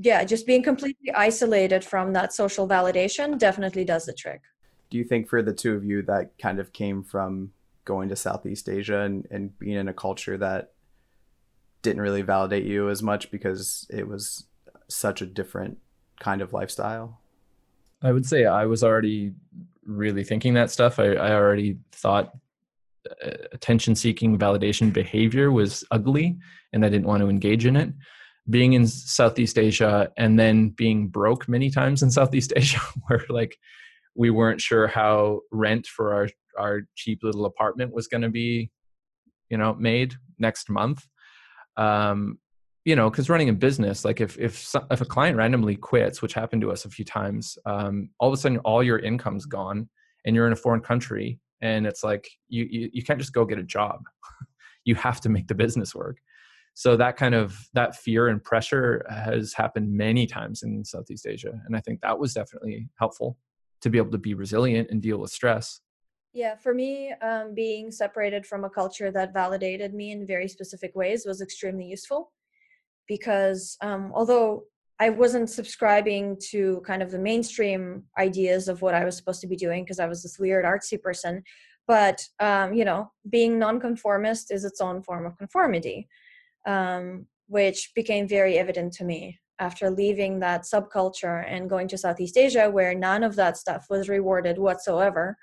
[0.02, 4.42] yeah just being completely isolated from that social validation definitely does the trick.
[4.90, 7.52] Do you think for the two of you that kind of came from
[7.86, 10.74] going to southeast asia and, and being in a culture that
[11.82, 14.46] didn't really validate you as much because it was
[14.88, 15.78] such a different
[16.20, 17.22] kind of lifestyle?
[18.02, 19.34] I would say i was already
[19.86, 21.00] really thinking that stuff.
[21.00, 22.34] I, I already thought
[23.26, 26.38] uh, attention seeking validation behavior was ugly
[26.74, 27.92] and i didn't want to engage in it.
[28.50, 33.58] Being in Southeast Asia and then being broke many times in Southeast Asia, where like
[34.16, 38.72] we weren't sure how rent for our our cheap little apartment was going to be,
[39.50, 41.08] you know, made next month.
[41.80, 42.40] Um,
[42.86, 46.34] you know, because running a business, like if if if a client randomly quits, which
[46.34, 49.90] happened to us a few times, um, all of a sudden all your income's gone,
[50.26, 53.46] and you're in a foreign country, and it's like you you, you can't just go
[53.46, 54.02] get a job.
[54.86, 56.18] you have to make the business work
[56.80, 61.52] so that kind of that fear and pressure has happened many times in southeast asia
[61.66, 63.38] and i think that was definitely helpful
[63.82, 65.82] to be able to be resilient and deal with stress
[66.34, 70.96] yeah for me um, being separated from a culture that validated me in very specific
[70.96, 72.32] ways was extremely useful
[73.08, 74.64] because um, although
[75.00, 79.48] i wasn't subscribing to kind of the mainstream ideas of what i was supposed to
[79.48, 81.44] be doing because i was this weird artsy person
[81.88, 86.08] but um, you know being nonconformist is its own form of conformity
[86.66, 92.38] um, which became very evident to me after leaving that subculture and going to Southeast
[92.38, 95.38] Asia, where none of that stuff was rewarded whatsoever.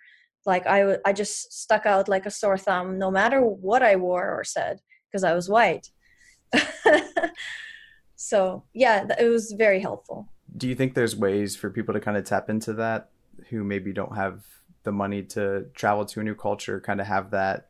[0.47, 4.39] Like I, I just stuck out like a sore thumb, no matter what I wore
[4.39, 4.81] or said,
[5.11, 5.91] because I was white.
[8.17, 10.29] so yeah, it was very helpful.
[10.57, 13.11] Do you think there's ways for people to kind of tap into that,
[13.51, 14.45] who maybe don't have
[14.85, 17.69] the money to travel to a new culture, kind of have that?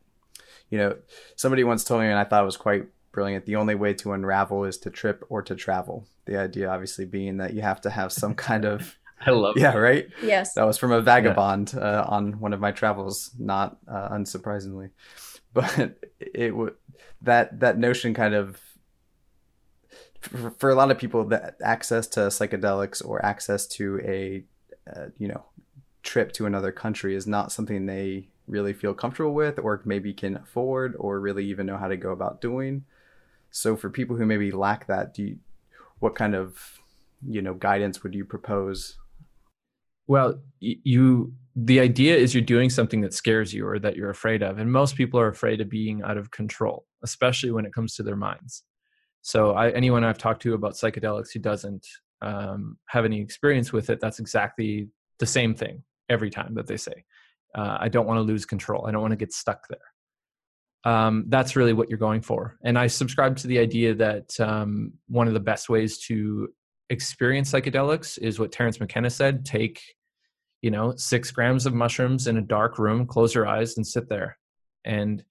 [0.71, 0.97] You know,
[1.37, 3.47] somebody once told me, and I thought it was quite brilliant.
[3.47, 6.07] The only way to unravel is to trip or to travel.
[6.27, 8.97] The idea, obviously, being that you have to have some kind of.
[9.25, 9.57] I love.
[9.57, 9.79] Yeah, that.
[9.79, 10.09] right.
[10.23, 11.81] Yes, that was from a vagabond yeah.
[11.81, 13.31] uh, on one of my travels.
[13.39, 14.91] Not uh, unsurprisingly,
[15.53, 16.75] but it would
[17.23, 18.61] that that notion kind of
[20.21, 24.45] for, for, a lot of people that access to psychedelics or access to a
[24.95, 25.45] uh, you know
[26.03, 30.37] trip to another country is not something they really feel comfortable with or maybe can
[30.37, 32.85] afford or really even know how to go about doing
[33.57, 35.39] so for people who maybe lack that, do you,
[35.99, 36.79] what kind of
[37.27, 38.99] you know guidance would you propose?
[40.07, 44.43] Well, you the idea is you're doing something that scares you or that you're afraid
[44.43, 47.95] of, and most people are afraid of being out of control, especially when it comes
[47.97, 48.63] to their minds.
[49.23, 51.87] So I, anyone I've talked to about psychedelics who doesn't
[52.23, 54.89] um, have any experience with it, that's exactly
[55.19, 57.05] the same thing every time that they say.
[57.55, 58.87] Uh, I don't want to lose control.
[58.87, 59.79] I don't want to get stuck there
[60.87, 62.57] um, that's really what you're going for.
[62.63, 66.49] And I subscribe to the idea that um, one of the best ways to
[66.91, 69.83] experience psychedelics is what Terence McKenna said: take,
[70.63, 74.09] you know, six grams of mushrooms in a dark room, close your eyes, and sit
[74.09, 74.39] there.
[74.85, 75.25] And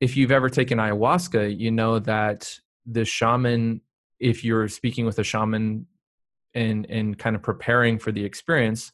[0.00, 2.52] if you've ever taken ayahuasca, you know that
[2.86, 3.80] the shaman,
[4.20, 5.86] if you're speaking with a shaman
[6.54, 8.92] and and kind of preparing for the experience,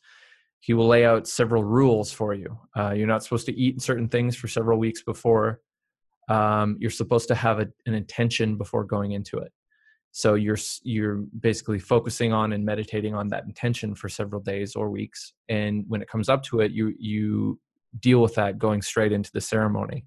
[0.60, 2.58] he will lay out several rules for you.
[2.76, 5.60] Uh, you're not supposed to eat certain things for several weeks before
[6.28, 9.52] um, you're supposed to have a, an intention before going into it
[10.12, 14.90] so you're you're basically focusing on and meditating on that intention for several days or
[14.90, 17.58] weeks and when it comes up to it you you
[18.00, 20.04] deal with that going straight into the ceremony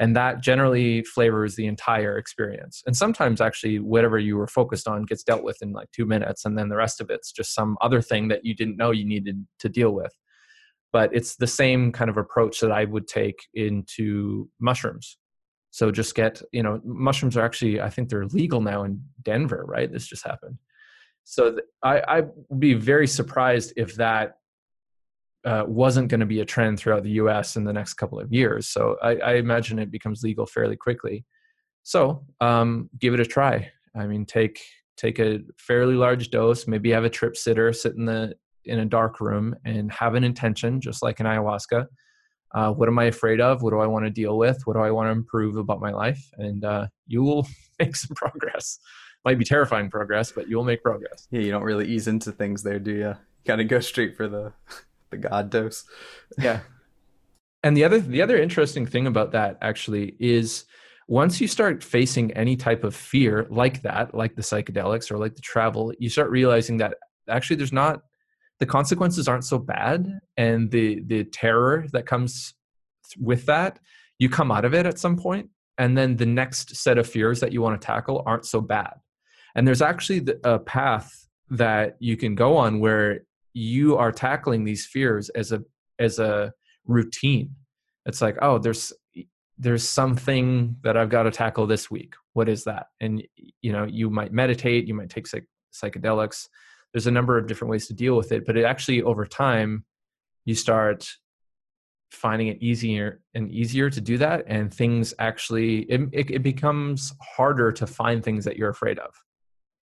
[0.00, 5.04] and that generally flavors the entire experience and sometimes actually whatever you were focused on
[5.04, 7.76] gets dealt with in like 2 minutes and then the rest of it's just some
[7.80, 10.12] other thing that you didn't know you needed to deal with.
[10.92, 15.16] But it's the same kind of approach that I would take into mushrooms
[15.74, 19.64] so just get, you know, mushrooms are actually, I think they're legal now in Denver,
[19.66, 19.92] right?
[19.92, 20.56] This just happened.
[21.24, 24.36] So th- I, I would be very surprised if that
[25.44, 28.32] uh, wasn't going to be a trend throughout the US in the next couple of
[28.32, 28.68] years.
[28.68, 31.24] So I, I imagine it becomes legal fairly quickly.
[31.82, 33.72] So um, give it a try.
[33.96, 34.60] I mean, take
[34.96, 36.68] take a fairly large dose.
[36.68, 40.22] Maybe have a trip sitter sit in the in a dark room and have an
[40.22, 41.88] intention, just like an ayahuasca,
[42.54, 43.62] uh, what am I afraid of?
[43.62, 44.62] What do I want to deal with?
[44.64, 46.24] What do I want to improve about my life?
[46.38, 47.46] And uh, you will
[47.80, 48.78] make some progress.
[49.24, 51.26] Might be terrifying progress, but you'll make progress.
[51.30, 53.08] Yeah, you don't really ease into things there, do you?
[53.08, 54.52] You kind of go straight for the
[55.10, 55.84] the god dose.
[56.38, 56.60] yeah.
[57.62, 60.64] And the other the other interesting thing about that actually is
[61.08, 65.34] once you start facing any type of fear like that, like the psychedelics or like
[65.34, 66.94] the travel, you start realizing that
[67.28, 68.02] actually there's not
[68.60, 72.54] the consequences aren't so bad and the the terror that comes
[73.18, 73.78] with that
[74.18, 75.48] you come out of it at some point
[75.78, 78.94] and then the next set of fears that you want to tackle aren't so bad.
[79.54, 83.20] And there's actually a path that you can go on where
[83.52, 85.62] you are tackling these fears as a
[85.98, 86.52] as a
[86.86, 87.54] routine.
[88.06, 88.92] It's like oh there's
[89.56, 92.14] there's something that i've got to tackle this week.
[92.32, 92.86] What is that?
[93.00, 93.22] And
[93.62, 96.48] you know you might meditate you might take psych- psychedelics
[96.94, 99.84] there's a number of different ways to deal with it but it actually over time
[100.46, 101.06] you start
[102.14, 107.12] finding it easier and easier to do that and things actually it, it, it, becomes
[107.20, 109.12] harder to find things that you're afraid of.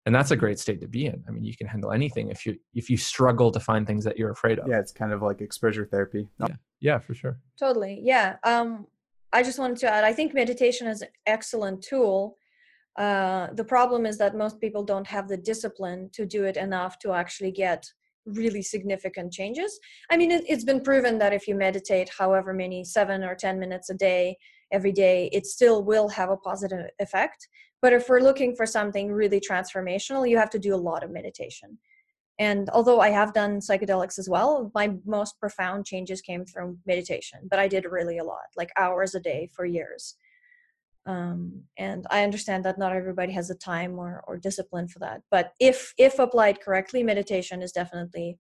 [0.04, 1.22] And that's a great state to be in.
[1.26, 4.18] I mean you can handle anything if you if you struggle to find things that
[4.18, 4.68] you're afraid of.
[4.68, 6.28] Yeah it's kind of like exposure therapy.
[6.40, 7.38] Yeah, yeah for sure.
[7.58, 8.00] Totally.
[8.02, 8.86] Yeah um
[9.32, 12.36] i just wanted to add i think meditation is an excellent tool
[12.98, 16.98] uh, the problem is that most people don't have the discipline to do it enough
[17.00, 17.86] to actually get
[18.24, 19.78] really significant changes.
[20.10, 23.58] I mean, it, has been proven that if you meditate however many, seven or 10
[23.58, 24.36] minutes a day,
[24.72, 27.48] every day, it still will have a positive effect.
[27.82, 31.10] But if we're looking for something really transformational, you have to do a lot of
[31.10, 31.78] meditation.
[32.38, 37.40] And although I have done psychedelics as well, my most profound changes came from meditation,
[37.48, 40.16] but I did really a lot, like hours a day for years
[41.06, 45.22] um, and i understand that not everybody has the time or, or discipline for that
[45.30, 48.38] but if if applied correctly meditation is definitely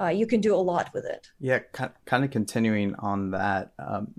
[0.00, 1.28] uh, you can do a lot with it.
[1.38, 4.14] Yeah kind of continuing on that um,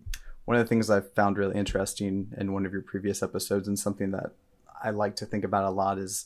[0.46, 3.78] one of the things i've found really interesting in one of your previous episodes and
[3.78, 4.32] something that
[4.84, 6.26] i like to think about a lot is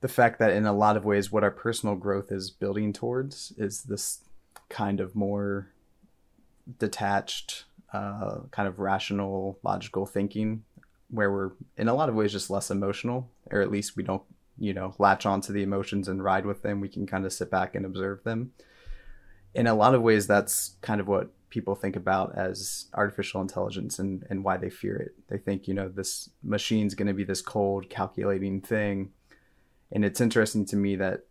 [0.00, 3.52] the fact that in a lot of ways what our personal growth is building towards
[3.56, 4.20] is this
[4.68, 5.68] kind of more
[6.78, 10.64] detached uh, kind of rational logical thinking
[11.12, 14.22] where we're in a lot of ways just less emotional, or at least we don't,
[14.58, 16.80] you know, latch onto the emotions and ride with them.
[16.80, 18.52] We can kind of sit back and observe them.
[19.54, 23.98] In a lot of ways, that's kind of what people think about as artificial intelligence
[23.98, 25.14] and, and why they fear it.
[25.28, 29.10] They think, you know, this machine's going to be this cold, calculating thing.
[29.92, 31.26] And it's interesting to me that,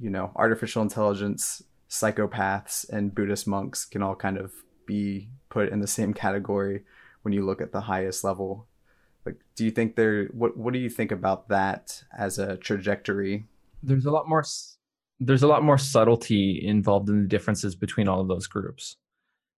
[0.00, 4.52] you know, artificial intelligence, psychopaths, and Buddhist monks can all kind of
[4.86, 6.84] be put in the same category
[7.20, 8.67] when you look at the highest level
[9.28, 10.26] like, do you think there?
[10.26, 13.46] What What do you think about that as a trajectory?
[13.82, 14.44] There's a lot more.
[15.20, 18.96] There's a lot more subtlety involved in the differences between all of those groups.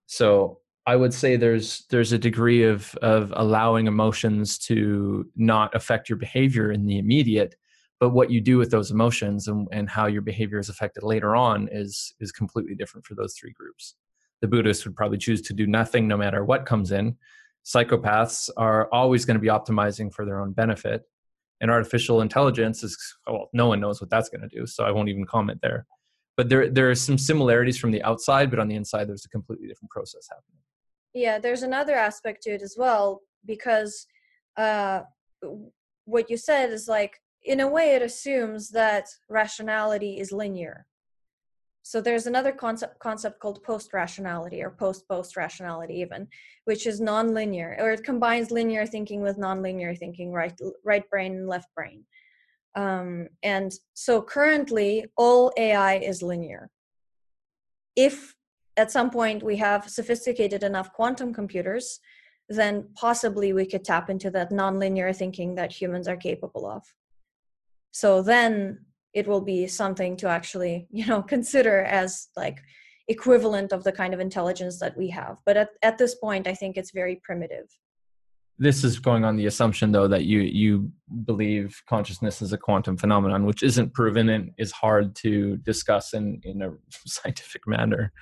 [0.07, 6.09] So I would say there's there's a degree of of allowing emotions to not affect
[6.09, 7.55] your behavior in the immediate,
[8.01, 11.37] but what you do with those emotions and, and how your behavior is affected later
[11.37, 13.95] on is is completely different for those three groups.
[14.41, 17.17] The Buddhists would probably choose to do nothing no matter what comes in,
[17.65, 21.03] psychopaths are always going to be optimizing for their own benefit
[21.61, 22.97] and artificial intelligence is
[23.27, 25.87] well no one knows what that's going to do so i won't even comment there.
[26.37, 29.29] But there there are some similarities from the outside but on the inside there's a
[29.29, 30.63] completely different process happening.
[31.13, 34.07] Yeah there's another aspect to it as well because
[34.57, 35.01] uh,
[36.05, 40.87] what you said is like in a way it assumes that rationality is linear
[41.83, 46.29] so there's another concept concept called post rationality or post post rationality even
[46.65, 51.49] which is non-linear or it combines linear thinking with non-linear thinking right right brain and
[51.49, 52.05] left brain.
[52.77, 56.71] Um, and so currently all ai is linear.
[57.97, 58.37] If
[58.77, 62.01] at some point we have sophisticated enough quantum computers
[62.49, 66.83] then possibly we could tap into that nonlinear thinking that humans are capable of.
[67.93, 72.59] So then it will be something to actually you know consider as like
[73.09, 75.39] equivalent of the kind of intelligence that we have.
[75.45, 77.67] But at, at this point i think it's very primitive.
[78.59, 80.93] This is going on the assumption though that you you
[81.25, 86.41] believe consciousness is a quantum phenomenon which isn't proven and is hard to discuss in
[86.45, 86.71] in a
[87.07, 88.13] scientific manner.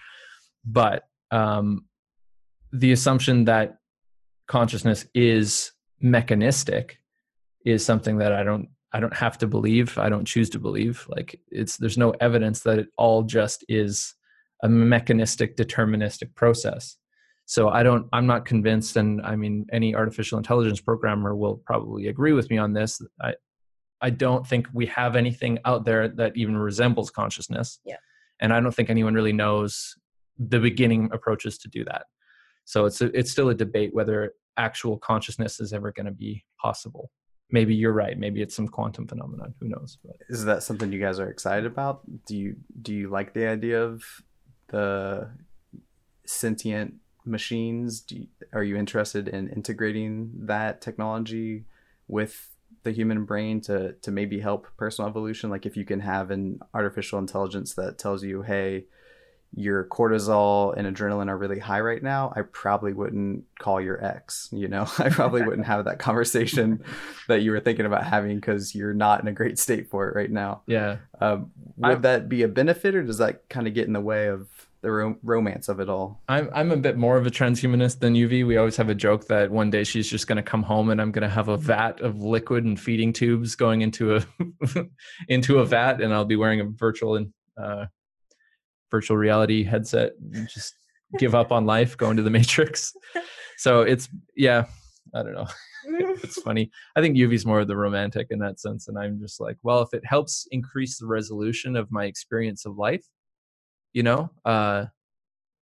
[0.64, 1.86] But um
[2.72, 3.78] the assumption that
[4.46, 6.98] consciousness is mechanistic
[7.64, 9.98] is something that i don't I don't have to believe.
[9.98, 11.06] I don't choose to believe.
[11.08, 14.14] Like it's there's no evidence that it all just is
[14.62, 16.96] a mechanistic deterministic process.
[17.44, 22.08] So I don't I'm not convinced and I mean any artificial intelligence programmer will probably
[22.08, 23.00] agree with me on this.
[23.20, 23.34] I
[24.00, 27.80] I don't think we have anything out there that even resembles consciousness.
[27.84, 27.96] Yeah.
[28.40, 29.96] And I don't think anyone really knows
[30.38, 32.04] the beginning approaches to do that.
[32.64, 36.44] So it's a, it's still a debate whether actual consciousness is ever going to be
[36.60, 37.10] possible
[37.50, 40.16] maybe you're right maybe it's some quantum phenomenon who knows but.
[40.28, 43.82] is that something you guys are excited about do you do you like the idea
[43.82, 44.02] of
[44.68, 45.28] the
[46.28, 46.94] sentient
[47.24, 48.04] machines?
[48.08, 51.64] You, are you interested in integrating that technology
[52.06, 52.50] with
[52.84, 55.50] the human brain to to maybe help personal evolution?
[55.50, 58.84] Like if you can have an artificial intelligence that tells you, hey,
[59.54, 64.48] your cortisol and adrenaline are really high right now, I probably wouldn't call your ex.
[64.52, 66.84] You know, I probably wouldn't have that conversation
[67.28, 70.14] that you were thinking about having because you're not in a great state for it
[70.14, 70.62] right now.
[70.66, 70.98] Yeah.
[71.20, 74.00] Um, would I, that be a benefit, or does that kind of get in the
[74.00, 74.48] way of
[74.80, 76.20] the ro- romance of it all?
[76.28, 78.46] I'm I'm a bit more of a transhumanist than Euvie.
[78.46, 81.00] We always have a joke that one day she's just going to come home and
[81.00, 84.24] I'm going to have a vat of liquid and feeding tubes going into a
[85.28, 87.86] into a vat, and I'll be wearing a virtual and uh,
[88.90, 90.74] virtual reality headset and just
[91.18, 92.92] give up on life, go into the matrix.
[93.60, 94.66] So it's yeah,
[95.16, 95.48] I don't know.
[96.22, 96.70] it's funny.
[96.94, 99.82] I think Euvie's more of the romantic in that sense, and I'm just like, well,
[99.82, 103.04] if it helps increase the resolution of my experience of life,
[103.92, 104.84] you know, uh,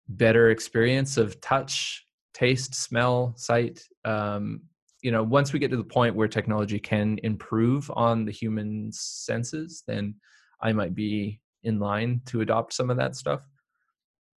[0.07, 3.83] better experience of touch, taste, smell, sight.
[4.05, 4.61] Um,
[5.01, 8.89] you know, once we get to the point where technology can improve on the human
[8.93, 10.15] senses, then
[10.61, 13.47] I might be in line to adopt some of that stuff.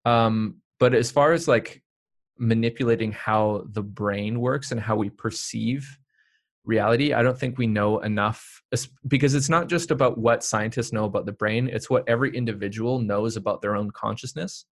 [0.05, 1.81] Um, but as far as like
[2.37, 5.97] manipulating how the brain works and how we perceive
[6.63, 8.61] reality, I don't think we know enough
[9.07, 12.99] because it's not just about what scientists know about the brain, it's what every individual
[12.99, 14.65] knows about their own consciousness.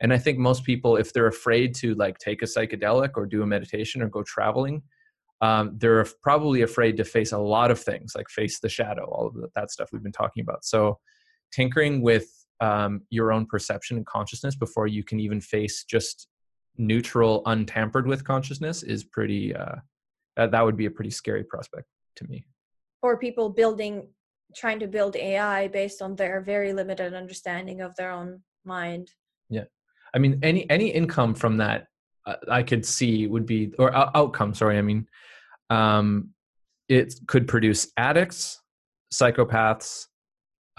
[0.00, 3.42] And I think most people, if they're afraid to like take a psychedelic or do
[3.42, 4.82] a meditation or go traveling,
[5.42, 9.26] um, they're probably afraid to face a lot of things like face the shadow, all
[9.26, 10.64] of that stuff we've been talking about.
[10.64, 10.98] So
[11.52, 12.26] tinkering with
[12.60, 16.28] um, your own perception and consciousness before you can even face just
[16.76, 19.54] neutral, untampered with consciousness is pretty.
[19.54, 19.76] Uh,
[20.36, 21.86] that, that would be a pretty scary prospect
[22.16, 22.44] to me.
[23.02, 24.08] Or people building,
[24.54, 29.10] trying to build AI based on their very limited understanding of their own mind.
[29.48, 29.64] Yeah,
[30.14, 31.86] I mean, any any income from that
[32.26, 34.54] uh, I could see would be or uh, outcome.
[34.54, 35.06] Sorry, I mean,
[35.70, 36.30] um,
[36.88, 38.60] it could produce addicts,
[39.12, 40.06] psychopaths,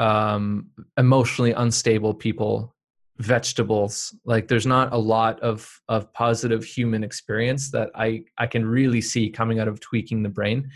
[0.02, 0.66] um,
[0.98, 2.76] emotionally unstable people
[3.20, 4.16] vegetables.
[4.26, 9.00] Like there's not a lot of of positive human experience that i i can really
[9.00, 10.70] see coming out of tweaking the brain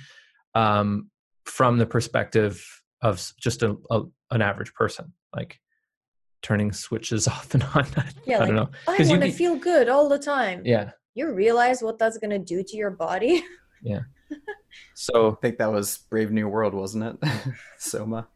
[0.54, 1.10] um,
[1.46, 2.64] from the perspective
[3.02, 5.60] of just a, a, an average person like
[6.44, 7.88] turning switches off and on.
[8.26, 8.70] Yeah i like, don't know.
[8.88, 10.62] I want to feel good all the time.
[10.64, 10.92] Yeah.
[11.16, 13.44] You realize what that's going to do to your body?
[13.82, 14.02] Yeah.
[14.94, 17.30] So i think that was brave new world wasn't it?
[17.78, 18.28] Soma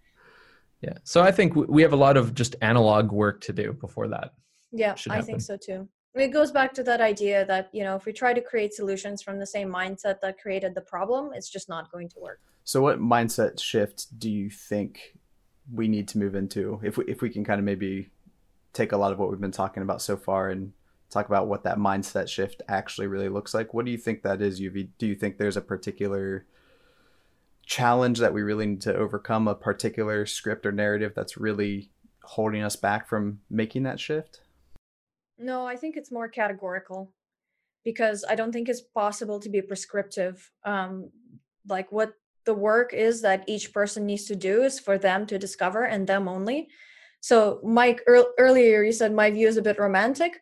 [0.82, 0.93] yeah.
[1.03, 4.34] So i think we have a lot of just analog work to do before that
[4.71, 5.88] yeah i think so too.
[6.15, 9.21] It goes back to that idea that you know if we try to create solutions
[9.21, 12.39] from the same mindset that created the problem it's just not going to work.
[12.63, 15.15] So what mindset shift do you think
[15.71, 18.09] we need to move into if we, if we can kind of maybe
[18.73, 20.73] take a lot of what we've been talking about so far and
[21.09, 23.73] talk about what that mindset shift actually really looks like?
[23.73, 26.45] What do you think that is Euvie do you think there's a particular
[27.70, 31.91] challenge that we really need to overcome a particular script or narrative that's really
[32.24, 34.41] holding us back from making that shift?
[35.38, 37.13] No, I think it's more categorical
[37.86, 40.51] because I don't think it's possible to be prescriptive.
[40.65, 41.11] Um,
[41.67, 42.13] like what
[42.45, 46.07] the work is that each person needs to do is for them to discover and
[46.07, 46.70] them only.
[47.22, 50.39] So, Mike, er- earlier you said my view is a bit romantic.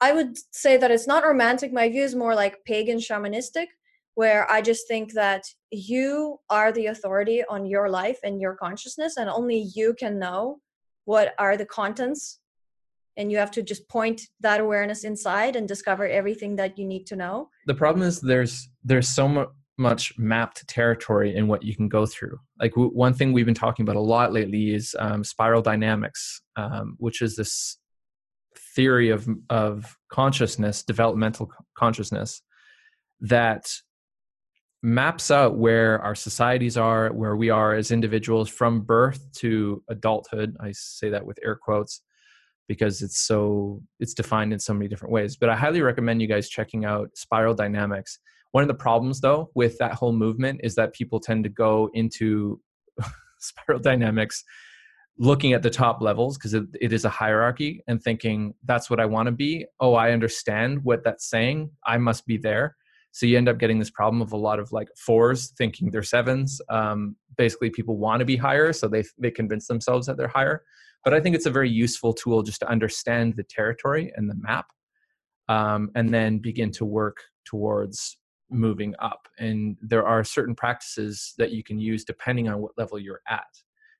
[0.00, 1.72] I would say that it's not romantic.
[1.72, 3.66] My view is more like pagan shamanistic,
[4.14, 9.16] where I just think that you are the authority on your life and your consciousness,
[9.16, 10.60] and only you can know
[11.04, 12.38] what are the contents.
[13.16, 17.06] And you have to just point that awareness inside and discover everything that you need
[17.08, 17.50] to know.
[17.66, 19.48] The problem is there's there's so much
[19.80, 22.38] much mapped territory in what you can go through.
[22.60, 26.42] Like w- one thing we've been talking about a lot lately is um, spiral dynamics,
[26.56, 27.78] um, which is this
[28.74, 32.42] theory of of consciousness, developmental consciousness,
[33.20, 33.72] that
[34.82, 40.56] maps out where our societies are, where we are as individuals from birth to adulthood.
[40.60, 42.02] I say that with air quotes
[42.66, 45.36] because it's so it's defined in so many different ways.
[45.36, 48.18] But I highly recommend you guys checking out Spiral Dynamics.
[48.52, 51.90] One of the problems though with that whole movement is that people tend to go
[51.92, 52.60] into
[53.38, 54.44] Spiral Dynamics
[55.18, 59.00] looking at the top levels because it, it is a hierarchy and thinking that's what
[59.00, 59.66] I want to be.
[59.78, 61.70] Oh, I understand what that's saying.
[61.84, 62.76] I must be there
[63.12, 66.02] so you end up getting this problem of a lot of like fours thinking they're
[66.02, 66.60] sevens.
[66.68, 70.62] Um, basically, people want to be higher, so they they convince themselves that they're higher.
[71.04, 74.34] But I think it's a very useful tool just to understand the territory and the
[74.36, 74.66] map,
[75.48, 78.18] um, and then begin to work towards
[78.50, 79.28] moving up.
[79.38, 83.46] And there are certain practices that you can use depending on what level you're at.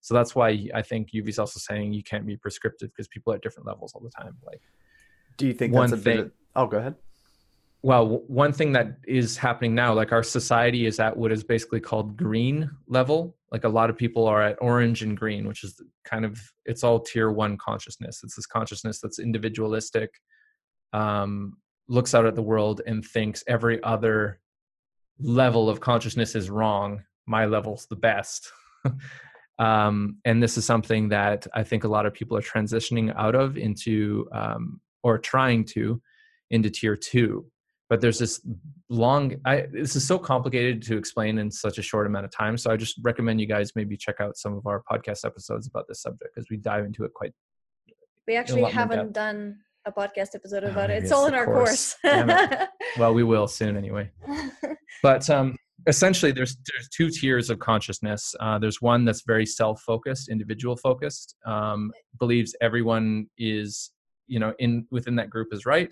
[0.03, 3.37] So that's why I think Euvie's also saying you can't be prescriptive because people are
[3.37, 4.37] at different levels all the time.
[4.45, 4.63] Like
[5.37, 6.97] do you think one that's a thing, bit Oh, go ahead.
[7.83, 11.81] Well, one thing that is happening now, like our society is at what is basically
[11.81, 13.37] called green level.
[13.51, 16.85] Like a lot of people are at orange and green, which is kind of it's
[16.85, 18.20] all tier one consciousness.
[18.22, 20.11] It's this consciousness that's individualistic,
[20.93, 21.57] um,
[21.89, 24.41] looks out at the world and thinks every other
[25.18, 27.03] level of consciousness is wrong.
[27.26, 28.53] My level's the best.
[29.59, 33.35] um, and this is something that I think a lot of people are transitioning out
[33.35, 36.03] of into um, or trying to
[36.51, 37.49] into tier two
[37.91, 38.41] but there's this
[38.88, 42.57] long I, this is so complicated to explain in such a short amount of time
[42.57, 45.86] so i just recommend you guys maybe check out some of our podcast episodes about
[45.88, 47.32] this subject because we dive into it quite
[48.26, 50.95] we actually haven't done a podcast episode Oh, about it.
[50.95, 51.97] It's it's all in our course.
[52.03, 52.66] course,
[52.99, 54.11] well we will soon anyway.
[55.03, 58.34] But um essentially there's there's two tiers of consciousness.
[58.41, 63.93] Uh, there's one that's very self-focused individual focused um, believes everyone is
[64.26, 65.91] you know in within that group is right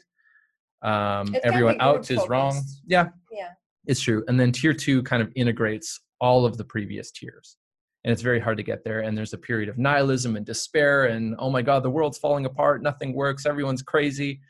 [0.82, 2.60] um, everyone out is wrong.
[2.86, 3.08] yeah.
[3.32, 3.50] Yeah.
[3.86, 4.24] It's true.
[4.28, 7.56] And then tier two kind of integrates all of the previous tiers.
[8.04, 11.06] And it's very hard to get there and there's a period of nihilism and despair
[11.06, 12.82] and oh my god the world's falling apart.
[12.82, 13.44] Nothing works.
[13.44, 14.40] Everyone's crazy.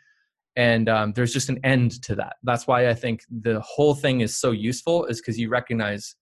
[0.56, 2.36] And um, there's just an end to that.
[2.42, 6.14] That's why i think the whole thing is so useful is because you recognize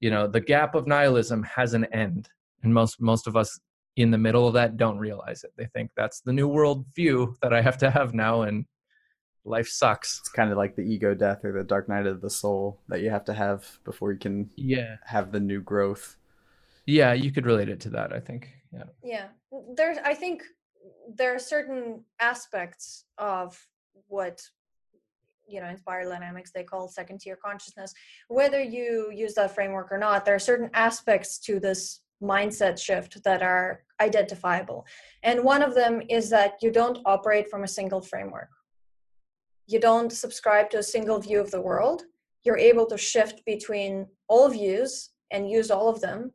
[0.00, 2.28] you know the gap of nihilism has an end
[2.62, 3.58] and most most of us
[3.96, 5.52] in the middle of that don't realize it.
[5.58, 8.64] They think that's the new world view that i have to have now and
[9.44, 10.20] life sucks.
[10.20, 13.00] It's kind of like the ego death or the dark night of the soul that
[13.00, 14.96] you have to have before you can yeah.
[15.04, 16.16] have the new growth.
[16.86, 18.48] yeah you could relate it to that i think.
[18.72, 18.84] Yeah.
[19.04, 19.26] Yeah.
[19.76, 20.42] There's i think
[21.14, 23.58] there are certain aspects of
[24.08, 24.42] what
[25.46, 27.92] you know in spiral dynamics they call second tier consciousness.
[28.28, 33.22] Whether you use that framework or not there are certain aspects to this mindset shift
[33.24, 34.86] that are identifiable.
[35.24, 38.48] And one of them is that you don't operate from a single framework
[39.72, 42.02] you don't subscribe to a single view of the world
[42.44, 46.32] you're able to shift between all views and use all of them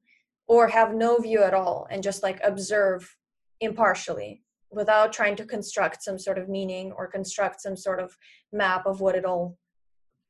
[0.48, 3.16] or have no view at all and just like observe
[3.60, 8.18] impartially without trying to construct some sort of meaning or construct some sort of
[8.52, 9.58] map of what it all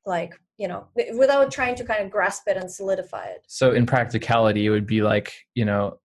[0.05, 0.87] like you know
[1.17, 3.43] without trying to kind of grasp it and solidify it.
[3.47, 5.99] So in practicality it would be like you know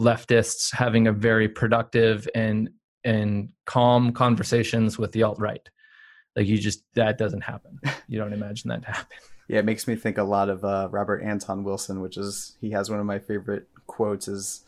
[0.00, 2.70] leftists having a very productive and
[3.04, 5.68] and calm conversations with the alt right
[6.36, 9.16] like you just that doesn't happen you don't imagine that to happen
[9.52, 12.70] Yeah, it makes me think a lot of uh, Robert Anton Wilson, which is he
[12.70, 14.64] has one of my favorite quotes is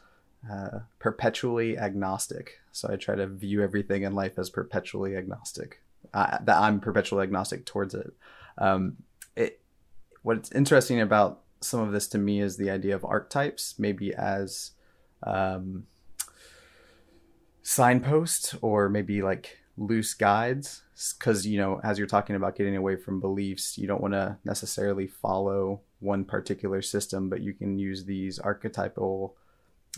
[0.51, 2.61] uh, perpetually agnostic.
[2.73, 5.81] So I try to view everything in life as perpetually agnostic.
[6.12, 8.12] Uh, that I'm perpetually agnostic towards it.
[8.59, 8.99] Um,
[9.37, 9.61] it.
[10.23, 14.73] What's interesting about some of this to me is the idea of archetypes, maybe as
[15.23, 15.87] um,
[17.62, 20.83] signposts or maybe like loose guides
[21.19, 24.37] because you know as you're talking about getting away from beliefs you don't want to
[24.45, 29.37] necessarily follow one particular system but you can use these archetypal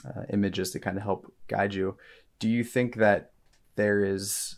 [0.05, 1.97] uh, images to kind of help guide you.
[2.39, 3.33] Do you think that
[3.77, 4.57] there is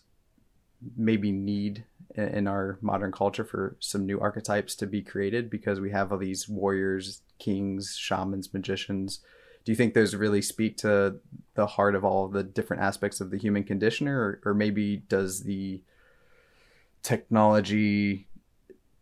[0.97, 1.85] maybe need
[2.15, 5.51] in, our modern culture for some new archetypes to be created?
[5.51, 9.21] Because we have all these warriors kings shamans magicians.
[9.65, 11.17] Do you think those really speak to
[11.55, 15.43] the heart of all the different aspects of the human condition or, or maybe does
[15.43, 15.83] the
[17.03, 18.29] technology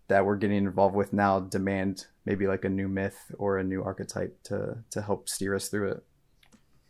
[0.08, 3.82] that we're getting involved with now demand maybe like a new myth or a new
[3.82, 6.04] archetype to to help steer us through it?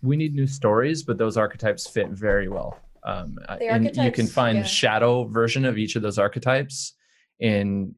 [0.02, 2.78] We need new stories but those archetypes fit very well.
[3.04, 4.64] Um, The and you can find yeah.
[4.64, 6.94] shadow version of each of those archetypes
[7.38, 7.94] in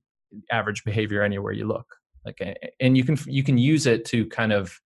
[0.53, 1.97] average behavior anywhere you look.
[2.25, 2.41] Like
[2.81, 4.79] and you can you can use it to kind of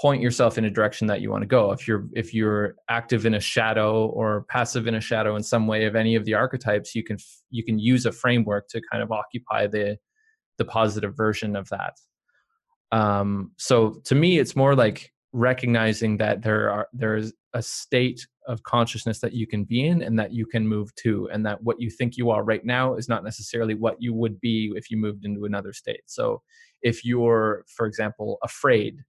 [0.00, 1.72] point yourself in a direction that you want to go.
[1.72, 5.66] If you're if you're active in a shadow or passive in a shadow in some
[5.66, 7.18] way of any of the archetypes you can
[7.50, 9.98] you can use a framework to kind of occupy the
[10.56, 11.94] the positive version of that.
[12.92, 18.62] Um so to me it's more like recognizing that there are there's a state of
[18.62, 21.80] consciousness that you can be in and that you can move to and that what
[21.80, 24.96] you think you are right now is not necessarily what you would be if you
[24.96, 26.02] moved into another state.
[26.06, 26.40] So
[26.82, 29.02] if you're for example afraid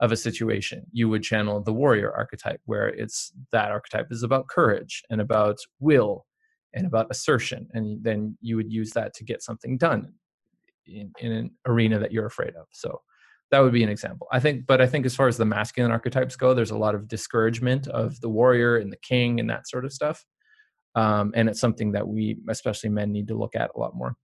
[0.00, 0.84] of a situation.
[0.92, 5.56] You would channel the warrior archetype where it's that archetype is about courage and about
[5.80, 6.26] will
[6.74, 10.12] and about assertion and then you would use that to get something done
[10.86, 12.66] in, in an arena that you're afraid of.
[12.72, 13.00] So
[13.50, 14.26] that would be an example.
[14.32, 16.94] I think but i think as far as the masculine archetypes go there's a lot
[16.94, 20.24] of discouragement of the warrior and the king and that sort of stuff
[20.94, 24.14] um, and it's something that we especially men need to look at a lot more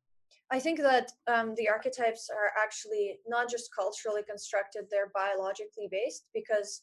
[0.53, 6.27] I think that um, the archetypes are actually not just culturally constructed, they're biologically based
[6.35, 6.83] because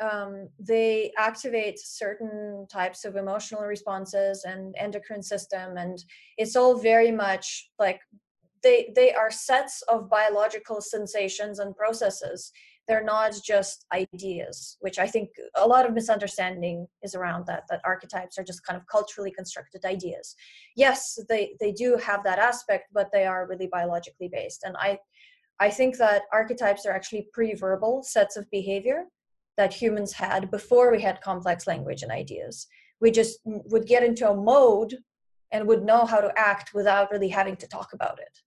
[0.00, 6.04] um, they activate certain types of emotional responses and endocrine system and
[6.36, 8.00] it's all very much like
[8.62, 12.52] they they are sets of biological sensations and processes
[12.88, 17.80] they're not just ideas which i think a lot of misunderstanding is around that that
[17.84, 20.34] archetypes are just kind of culturally constructed ideas
[20.76, 24.98] yes they they do have that aspect but they are really biologically based and i
[25.60, 29.04] i think that archetypes are actually pre-verbal sets of behavior
[29.56, 32.66] that humans had before we had complex language and ideas.
[33.00, 34.96] We just would get into a mode
[35.52, 38.38] and would know how to act without really having to talk about it.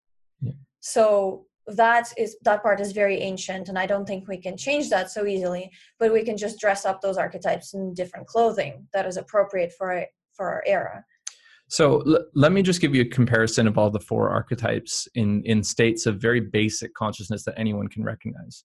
[0.41, 0.53] Yeah.
[0.79, 4.89] So that is that part is very ancient and I don't think we can change
[4.89, 9.05] that so easily, but we can just dress up those archetypes in different clothing that
[9.05, 11.03] is appropriate for for our era.
[11.67, 15.43] So l- let me just give you a comparison of all the four archetypes in
[15.45, 18.63] in states of very basic consciousness that anyone can recognize.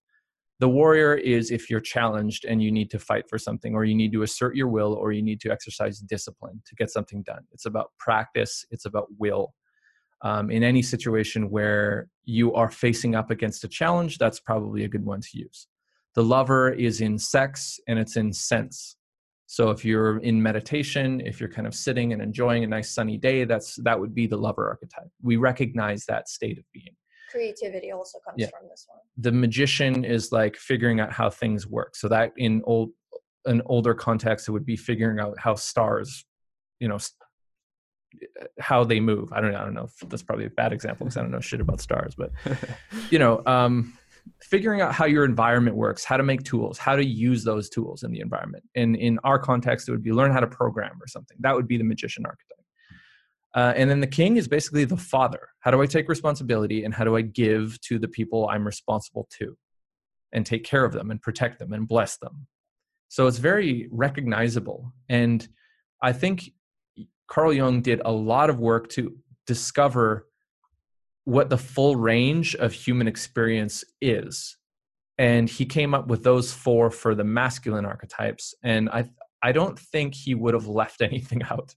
[0.61, 3.94] The warrior is if you're challenged and you need to fight for something or you
[3.94, 7.42] need to assert your will or you need to exercise discipline to get something done.
[7.52, 9.52] It's about practice it's about will
[10.22, 14.88] um, in any situation where you are facing up against a challenge that's probably a
[14.88, 15.66] good one to use
[16.14, 18.96] the lover is in sex and it's in sense
[19.46, 23.18] so if you're in meditation if you're kind of sitting and enjoying a nice sunny
[23.18, 26.94] day that's that would be the lover archetype we recognize that state of being
[27.34, 28.46] creativity also comes yeah.
[28.46, 29.00] from this one.
[29.18, 31.96] The magician is like figuring out how things work.
[31.96, 32.90] So that in old
[33.46, 36.24] an older context, it would be figuring out how stars,
[36.80, 36.98] you know,
[38.58, 39.32] how they move.
[39.32, 39.58] I don't know.
[39.58, 41.80] I don't know if that's probably a bad example because I don't know shit about
[41.80, 42.30] stars, but
[43.10, 43.96] you know, um,
[44.42, 48.02] figuring out how your environment works, how to make tools, how to use those tools
[48.02, 48.64] in the environment.
[48.74, 51.36] And in our context, it would be learn how to program or something.
[51.40, 52.58] That would be the magician archetype.
[53.54, 55.48] Uh, and then the king is basically the father.
[55.60, 59.28] How do I take responsibility and how do I give to the people I'm responsible
[59.38, 59.56] to
[60.32, 62.46] and take care of them and protect them and bless them?
[63.08, 64.92] So it's very recognizable.
[65.08, 65.46] And
[66.02, 66.50] I think
[67.27, 69.16] Carl Jung did a lot of work to
[69.47, 70.27] discover
[71.25, 74.57] what the full range of human experience is.
[75.16, 78.55] And he came up with those four for the masculine archetypes.
[78.62, 79.11] And I,
[79.43, 81.75] I don't think he would have left anything out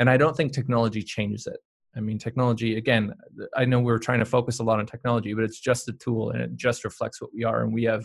[0.00, 1.60] and i don't think technology changes it
[1.96, 3.14] i mean technology again
[3.56, 6.30] i know we're trying to focus a lot on technology but it's just a tool
[6.30, 8.04] and it just reflects what we are and we have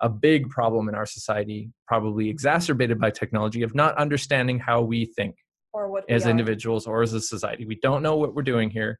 [0.00, 5.04] a big problem in our society probably exacerbated by technology of not understanding how we
[5.04, 5.36] think
[5.72, 7.64] or what as individuals or as a society.
[7.64, 8.98] We don't know what we're doing here.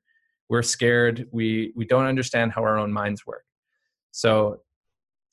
[0.48, 1.28] We're scared.
[1.32, 3.44] We we don't understand how our own minds work.
[4.10, 4.62] So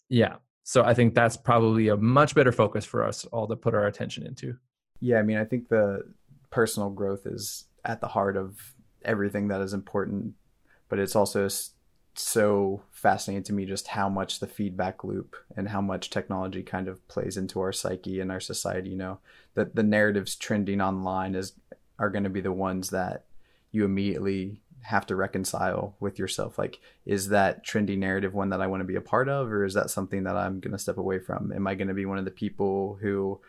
[0.09, 0.35] yeah.
[0.63, 3.87] So i think that's probably a much better focus for us all to put our
[3.87, 4.55] attention into.
[4.99, 6.03] Yeah i mean i think the
[6.51, 8.57] personal growth is at the heart of
[9.03, 10.33] everything that is important
[10.89, 11.47] but it's also
[12.15, 16.87] so fascinating to me just how much the feedback loop and how much technology kind
[16.87, 19.19] of plays into our psyche and our society you know?
[19.55, 21.53] That the narratives trending online is
[21.97, 23.25] are going to be the ones that
[23.71, 26.57] you immediately have to reconcile with yourself.
[26.57, 29.65] Like is that trendy narrative one that i want to be a part of or
[29.65, 31.51] is that something that i'm going to step away from?
[31.51, 33.39] Am i going to be one of the people who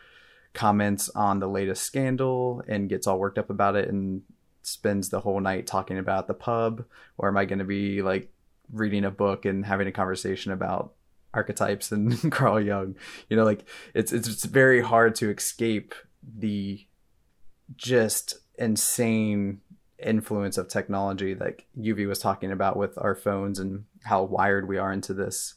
[0.53, 4.21] comments on the latest scandal and gets all worked up about it and
[4.63, 6.83] spends the whole night talking about the pub?
[7.17, 8.31] Or am i going to be like
[8.71, 10.93] reading a book and having a conversation about
[11.33, 12.95] archetypes and carl jung.
[13.29, 15.93] You know like it's it's, very hard to escape
[16.37, 16.85] the
[17.75, 19.61] just insane
[20.03, 24.77] influence of technology like Euvie was talking about with our phones and how wired we
[24.77, 25.53] are into this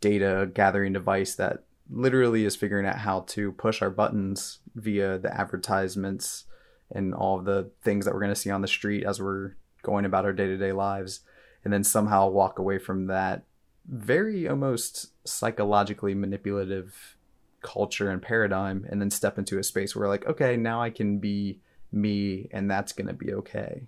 [0.00, 5.34] data gathering device that literally is figuring out how to push our buttons via the
[5.34, 6.44] advertisements
[6.90, 10.04] and all the things that we're going to see on the street as we're going
[10.04, 11.20] about our day-to-day lives
[11.64, 13.44] and then somehow walk away from that
[13.88, 17.16] very almost psychologically manipulative
[17.62, 21.18] culture and paradigm and then step into a space where like okay now i can
[21.18, 21.60] be
[21.92, 23.82] me and that's going to be okay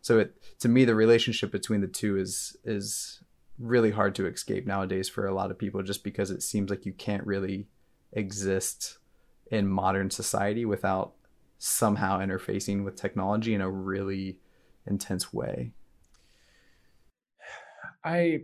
[0.00, 3.22] so it to me the relationship between the two is is
[3.58, 6.86] really hard to escape nowadays for a lot of people just because it seems like
[6.86, 7.66] you can't really
[8.12, 8.98] exist
[9.50, 11.12] in modern society without
[11.58, 14.38] somehow interfacing with technology in a really
[14.86, 15.72] intense way.
[18.04, 18.40] I,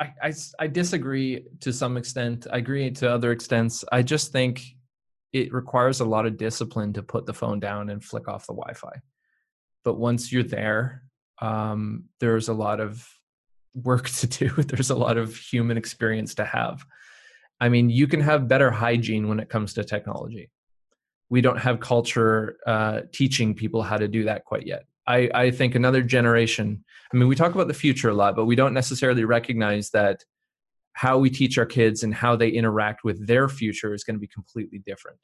[0.00, 2.46] I, I, I disagree to some extent.
[2.50, 3.84] I agree to other extents.
[3.90, 4.64] I just think
[5.32, 8.52] it requires a lot of discipline to put the phone down and flick off the
[8.54, 9.00] Wi-Fi.
[9.84, 11.02] But once you're there,
[11.40, 13.08] um, there's a lot of
[13.74, 14.48] work to do.
[14.50, 16.84] There's a lot of human experience to have.
[17.60, 20.50] I mean, you can have better hygiene when it comes to technology.
[21.30, 24.84] We don't have culture uh, teaching people how to do that quite yet.
[25.06, 28.46] I, I think another generation, I mean, we talk about the future a lot, but
[28.46, 30.24] we don't necessarily recognize that
[30.92, 34.20] how we teach our kids and how they interact with their future is going to
[34.20, 35.18] be completely different.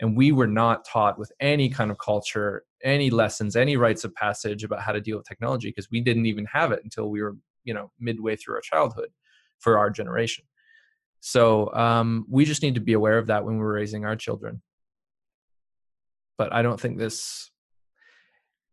[0.00, 4.14] And we were not taught with any kind of culture any lessons any rites of
[4.14, 7.20] passage about how to deal with technology because we didn't even have it until we
[7.20, 9.08] were you know midway through our childhood
[9.58, 10.44] for our generation.
[11.20, 14.62] So um, we just need to be aware of that when we're raising our children.
[16.36, 17.50] But i don't think this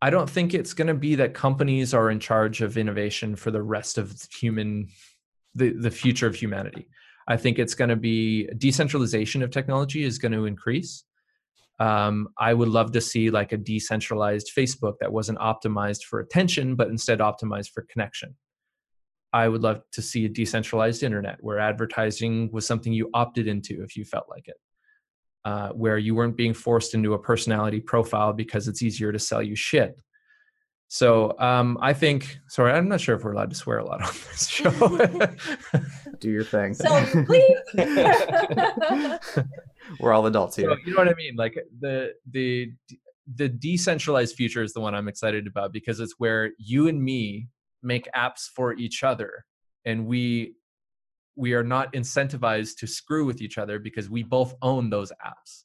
[0.02, 3.50] i don't think it's going to be that companies are in charge of innovation for
[3.50, 4.88] the rest of human
[5.56, 6.86] the, the future of humanity.
[7.26, 11.02] I think it's going to be decentralization of technology is going to increase.
[11.80, 16.76] Um, I would love to see like a decentralized Facebook that wasn't optimized for attention,
[16.76, 18.36] but instead optimized for connection.
[19.32, 23.82] I would love to see a decentralized internet where advertising was something you opted into
[23.82, 24.56] if you felt like it,
[25.46, 29.40] uh, where you weren't being forced into a personality profile because it's easier to sell
[29.40, 29.96] you shit.
[30.88, 34.02] So um, I think, sorry, I'm not sure if we're allowed to swear a lot
[34.02, 34.70] on this show.
[36.18, 36.74] Do your thing.
[36.74, 37.58] So please.
[40.00, 40.68] we're all adults here.
[40.68, 41.36] So, you know what I mean?
[41.36, 42.72] Like the the
[43.32, 47.46] the decentralized future is the one I'm excited about because it's where you and me
[47.84, 49.44] make apps for each other,
[49.84, 50.54] and we
[51.36, 55.64] we are not incentivized to screw with each other because we both own those apps.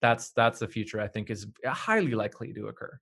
[0.00, 3.00] That's that's the future I think is highly likely to occur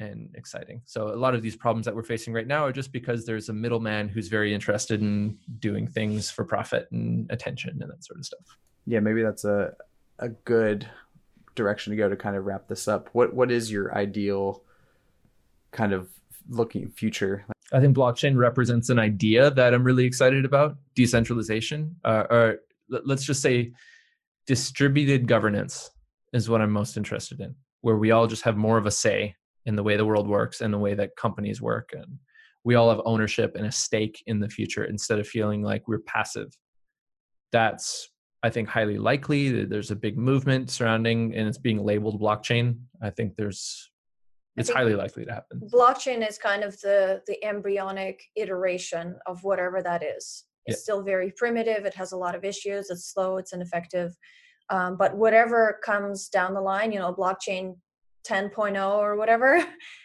[0.00, 0.82] and exciting.
[0.84, 3.48] So a lot of these problems that we're facing right now are just because there's
[3.48, 8.18] a middleman who's very interested in doing things for profit and attention and that sort
[8.18, 8.58] of stuff.
[8.84, 9.74] Yeah, maybe that's a
[10.18, 10.88] a good
[11.54, 13.10] direction to go to kind of wrap this up.
[13.12, 14.64] What what is your ideal
[15.70, 16.08] kind of
[16.48, 17.44] looking future?
[17.72, 20.76] I think blockchain represents an idea that I'm really excited about.
[20.94, 22.58] Decentralization, uh, or
[22.88, 23.72] let's just say
[24.46, 25.90] distributed governance
[26.32, 29.34] is what I'm most interested in, where we all just have more of a say
[29.64, 32.18] in the way the world works and the way that companies work and
[32.64, 36.00] we all have ownership and a stake in the future instead of feeling like we're
[36.00, 36.48] passive
[37.52, 38.10] that's
[38.42, 43.10] i think highly likely there's a big movement surrounding and it's being labeled blockchain i
[43.10, 43.90] think there's
[44.56, 49.82] it's highly likely to happen blockchain is kind of the the embryonic iteration of whatever
[49.82, 50.82] that is it's yeah.
[50.82, 54.14] still very primitive it has a lot of issues it's slow it's ineffective
[54.70, 57.74] um, but whatever comes down the line you know blockchain
[58.24, 59.64] 10.0 or whatever,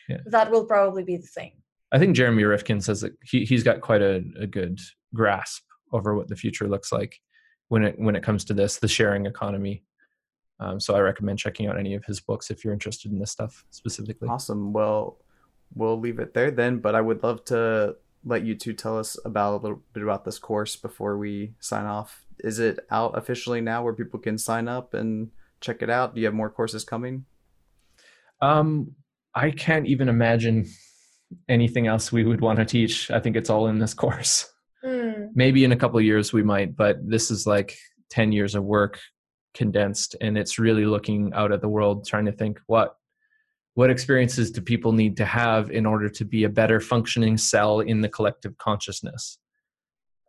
[0.10, 0.18] yeah.
[0.28, 1.52] that will probably be the thing.
[1.91, 4.80] I think Jeremy Rifkin says that he, he's got quite a, a good
[5.14, 7.18] grasp over what the future looks like
[7.70, 9.84] when it when it comes to this, the sharing economy.
[10.60, 13.32] Um, so I recommend checking out any of his books if you're interested in this
[13.32, 14.28] stuff specifically.
[14.28, 14.74] Awesome.
[14.74, 15.18] Well,
[15.76, 16.80] we'll leave it there then.
[16.80, 17.95] But I would love to
[18.26, 21.86] let you two tell us about a little bit about this course before we sign
[21.86, 22.26] off.
[22.39, 25.30] Is it out officially now where people can sign up and
[25.62, 26.16] check it out?
[26.16, 27.26] Do you have more courses coming?
[28.41, 28.91] Um,
[29.34, 30.68] I can't even imagine
[31.49, 33.12] anything else we would want to teach.
[33.12, 34.51] I think it's all in this course.
[34.84, 35.30] Mm.
[35.34, 37.78] Maybe in a couple years we might, but this is like
[38.10, 38.99] 10 years of work
[39.58, 42.95] condensed and it's really looking out at the world trying to think what
[43.74, 47.80] what experiences do people need to have in order to be a better functioning cell
[47.80, 49.38] in the collective consciousness.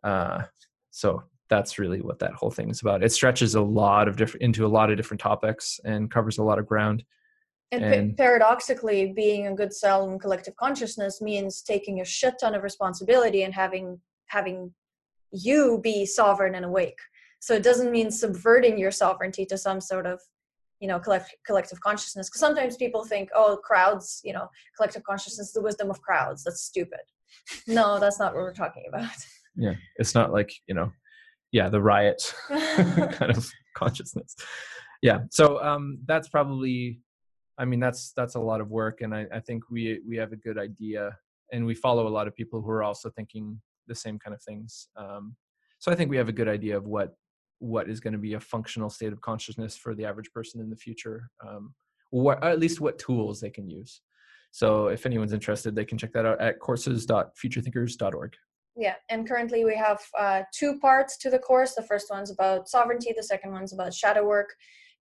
[0.03, 0.43] Uh,
[0.91, 3.03] so that's really what that whole thing is about.
[3.03, 6.43] It stretches a lot of different into a lot of different topics and covers a
[6.43, 7.03] lot of ground.
[7.71, 12.53] And, and paradoxically, being a good cell in collective consciousness means taking a shit ton
[12.53, 14.73] of responsibility and having having
[15.31, 16.99] you be sovereign and awake.
[17.39, 20.19] So it doesn't mean subverting your sovereignty to some sort of
[20.79, 25.51] you know collect, collective consciousness because sometimes people think oh crowds you know collective consciousness
[25.51, 26.43] the wisdom of crowds.
[26.43, 27.01] That's stupid.
[27.67, 29.09] No that's not what we're talking about.
[29.55, 30.91] Yeah it's not like you know
[31.51, 34.35] yeah the riot kind of consciousness.
[35.01, 37.01] Yeah so um that's probably
[37.59, 40.31] I mean, that's that's a lot of work, and I, I think we we have
[40.31, 41.15] a good idea,
[41.51, 44.41] and we follow a lot of people who are also thinking the same kind of
[44.41, 44.87] things.
[44.95, 45.35] Um,
[45.79, 47.15] so I think we have a good idea of what
[47.59, 50.69] what is going to be a functional state of consciousness for the average person in
[50.69, 51.73] the future, um,
[52.09, 54.01] what at least what tools they can use.
[54.51, 58.35] So if anyone's interested, they can check that out at courses.futurethinkers.org.
[58.75, 61.75] Yeah, and currently we have uh, two parts to the course.
[61.75, 63.13] The first one's about sovereignty.
[63.15, 64.55] The second one's about shadow work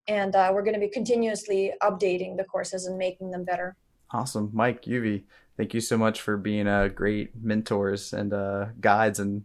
[0.09, 3.77] and uh, we're going to be continuously updating the courses and making them better.
[4.11, 5.25] Awesome, Mike Euvie,
[5.57, 9.43] thank you so much for being uh, great mentors and uh, guides and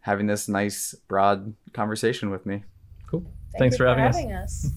[0.00, 2.62] having this nice broad conversation with me.
[3.06, 3.20] Cool.
[3.52, 4.66] Thank Thanks for, for having, having us.
[4.66, 4.72] us.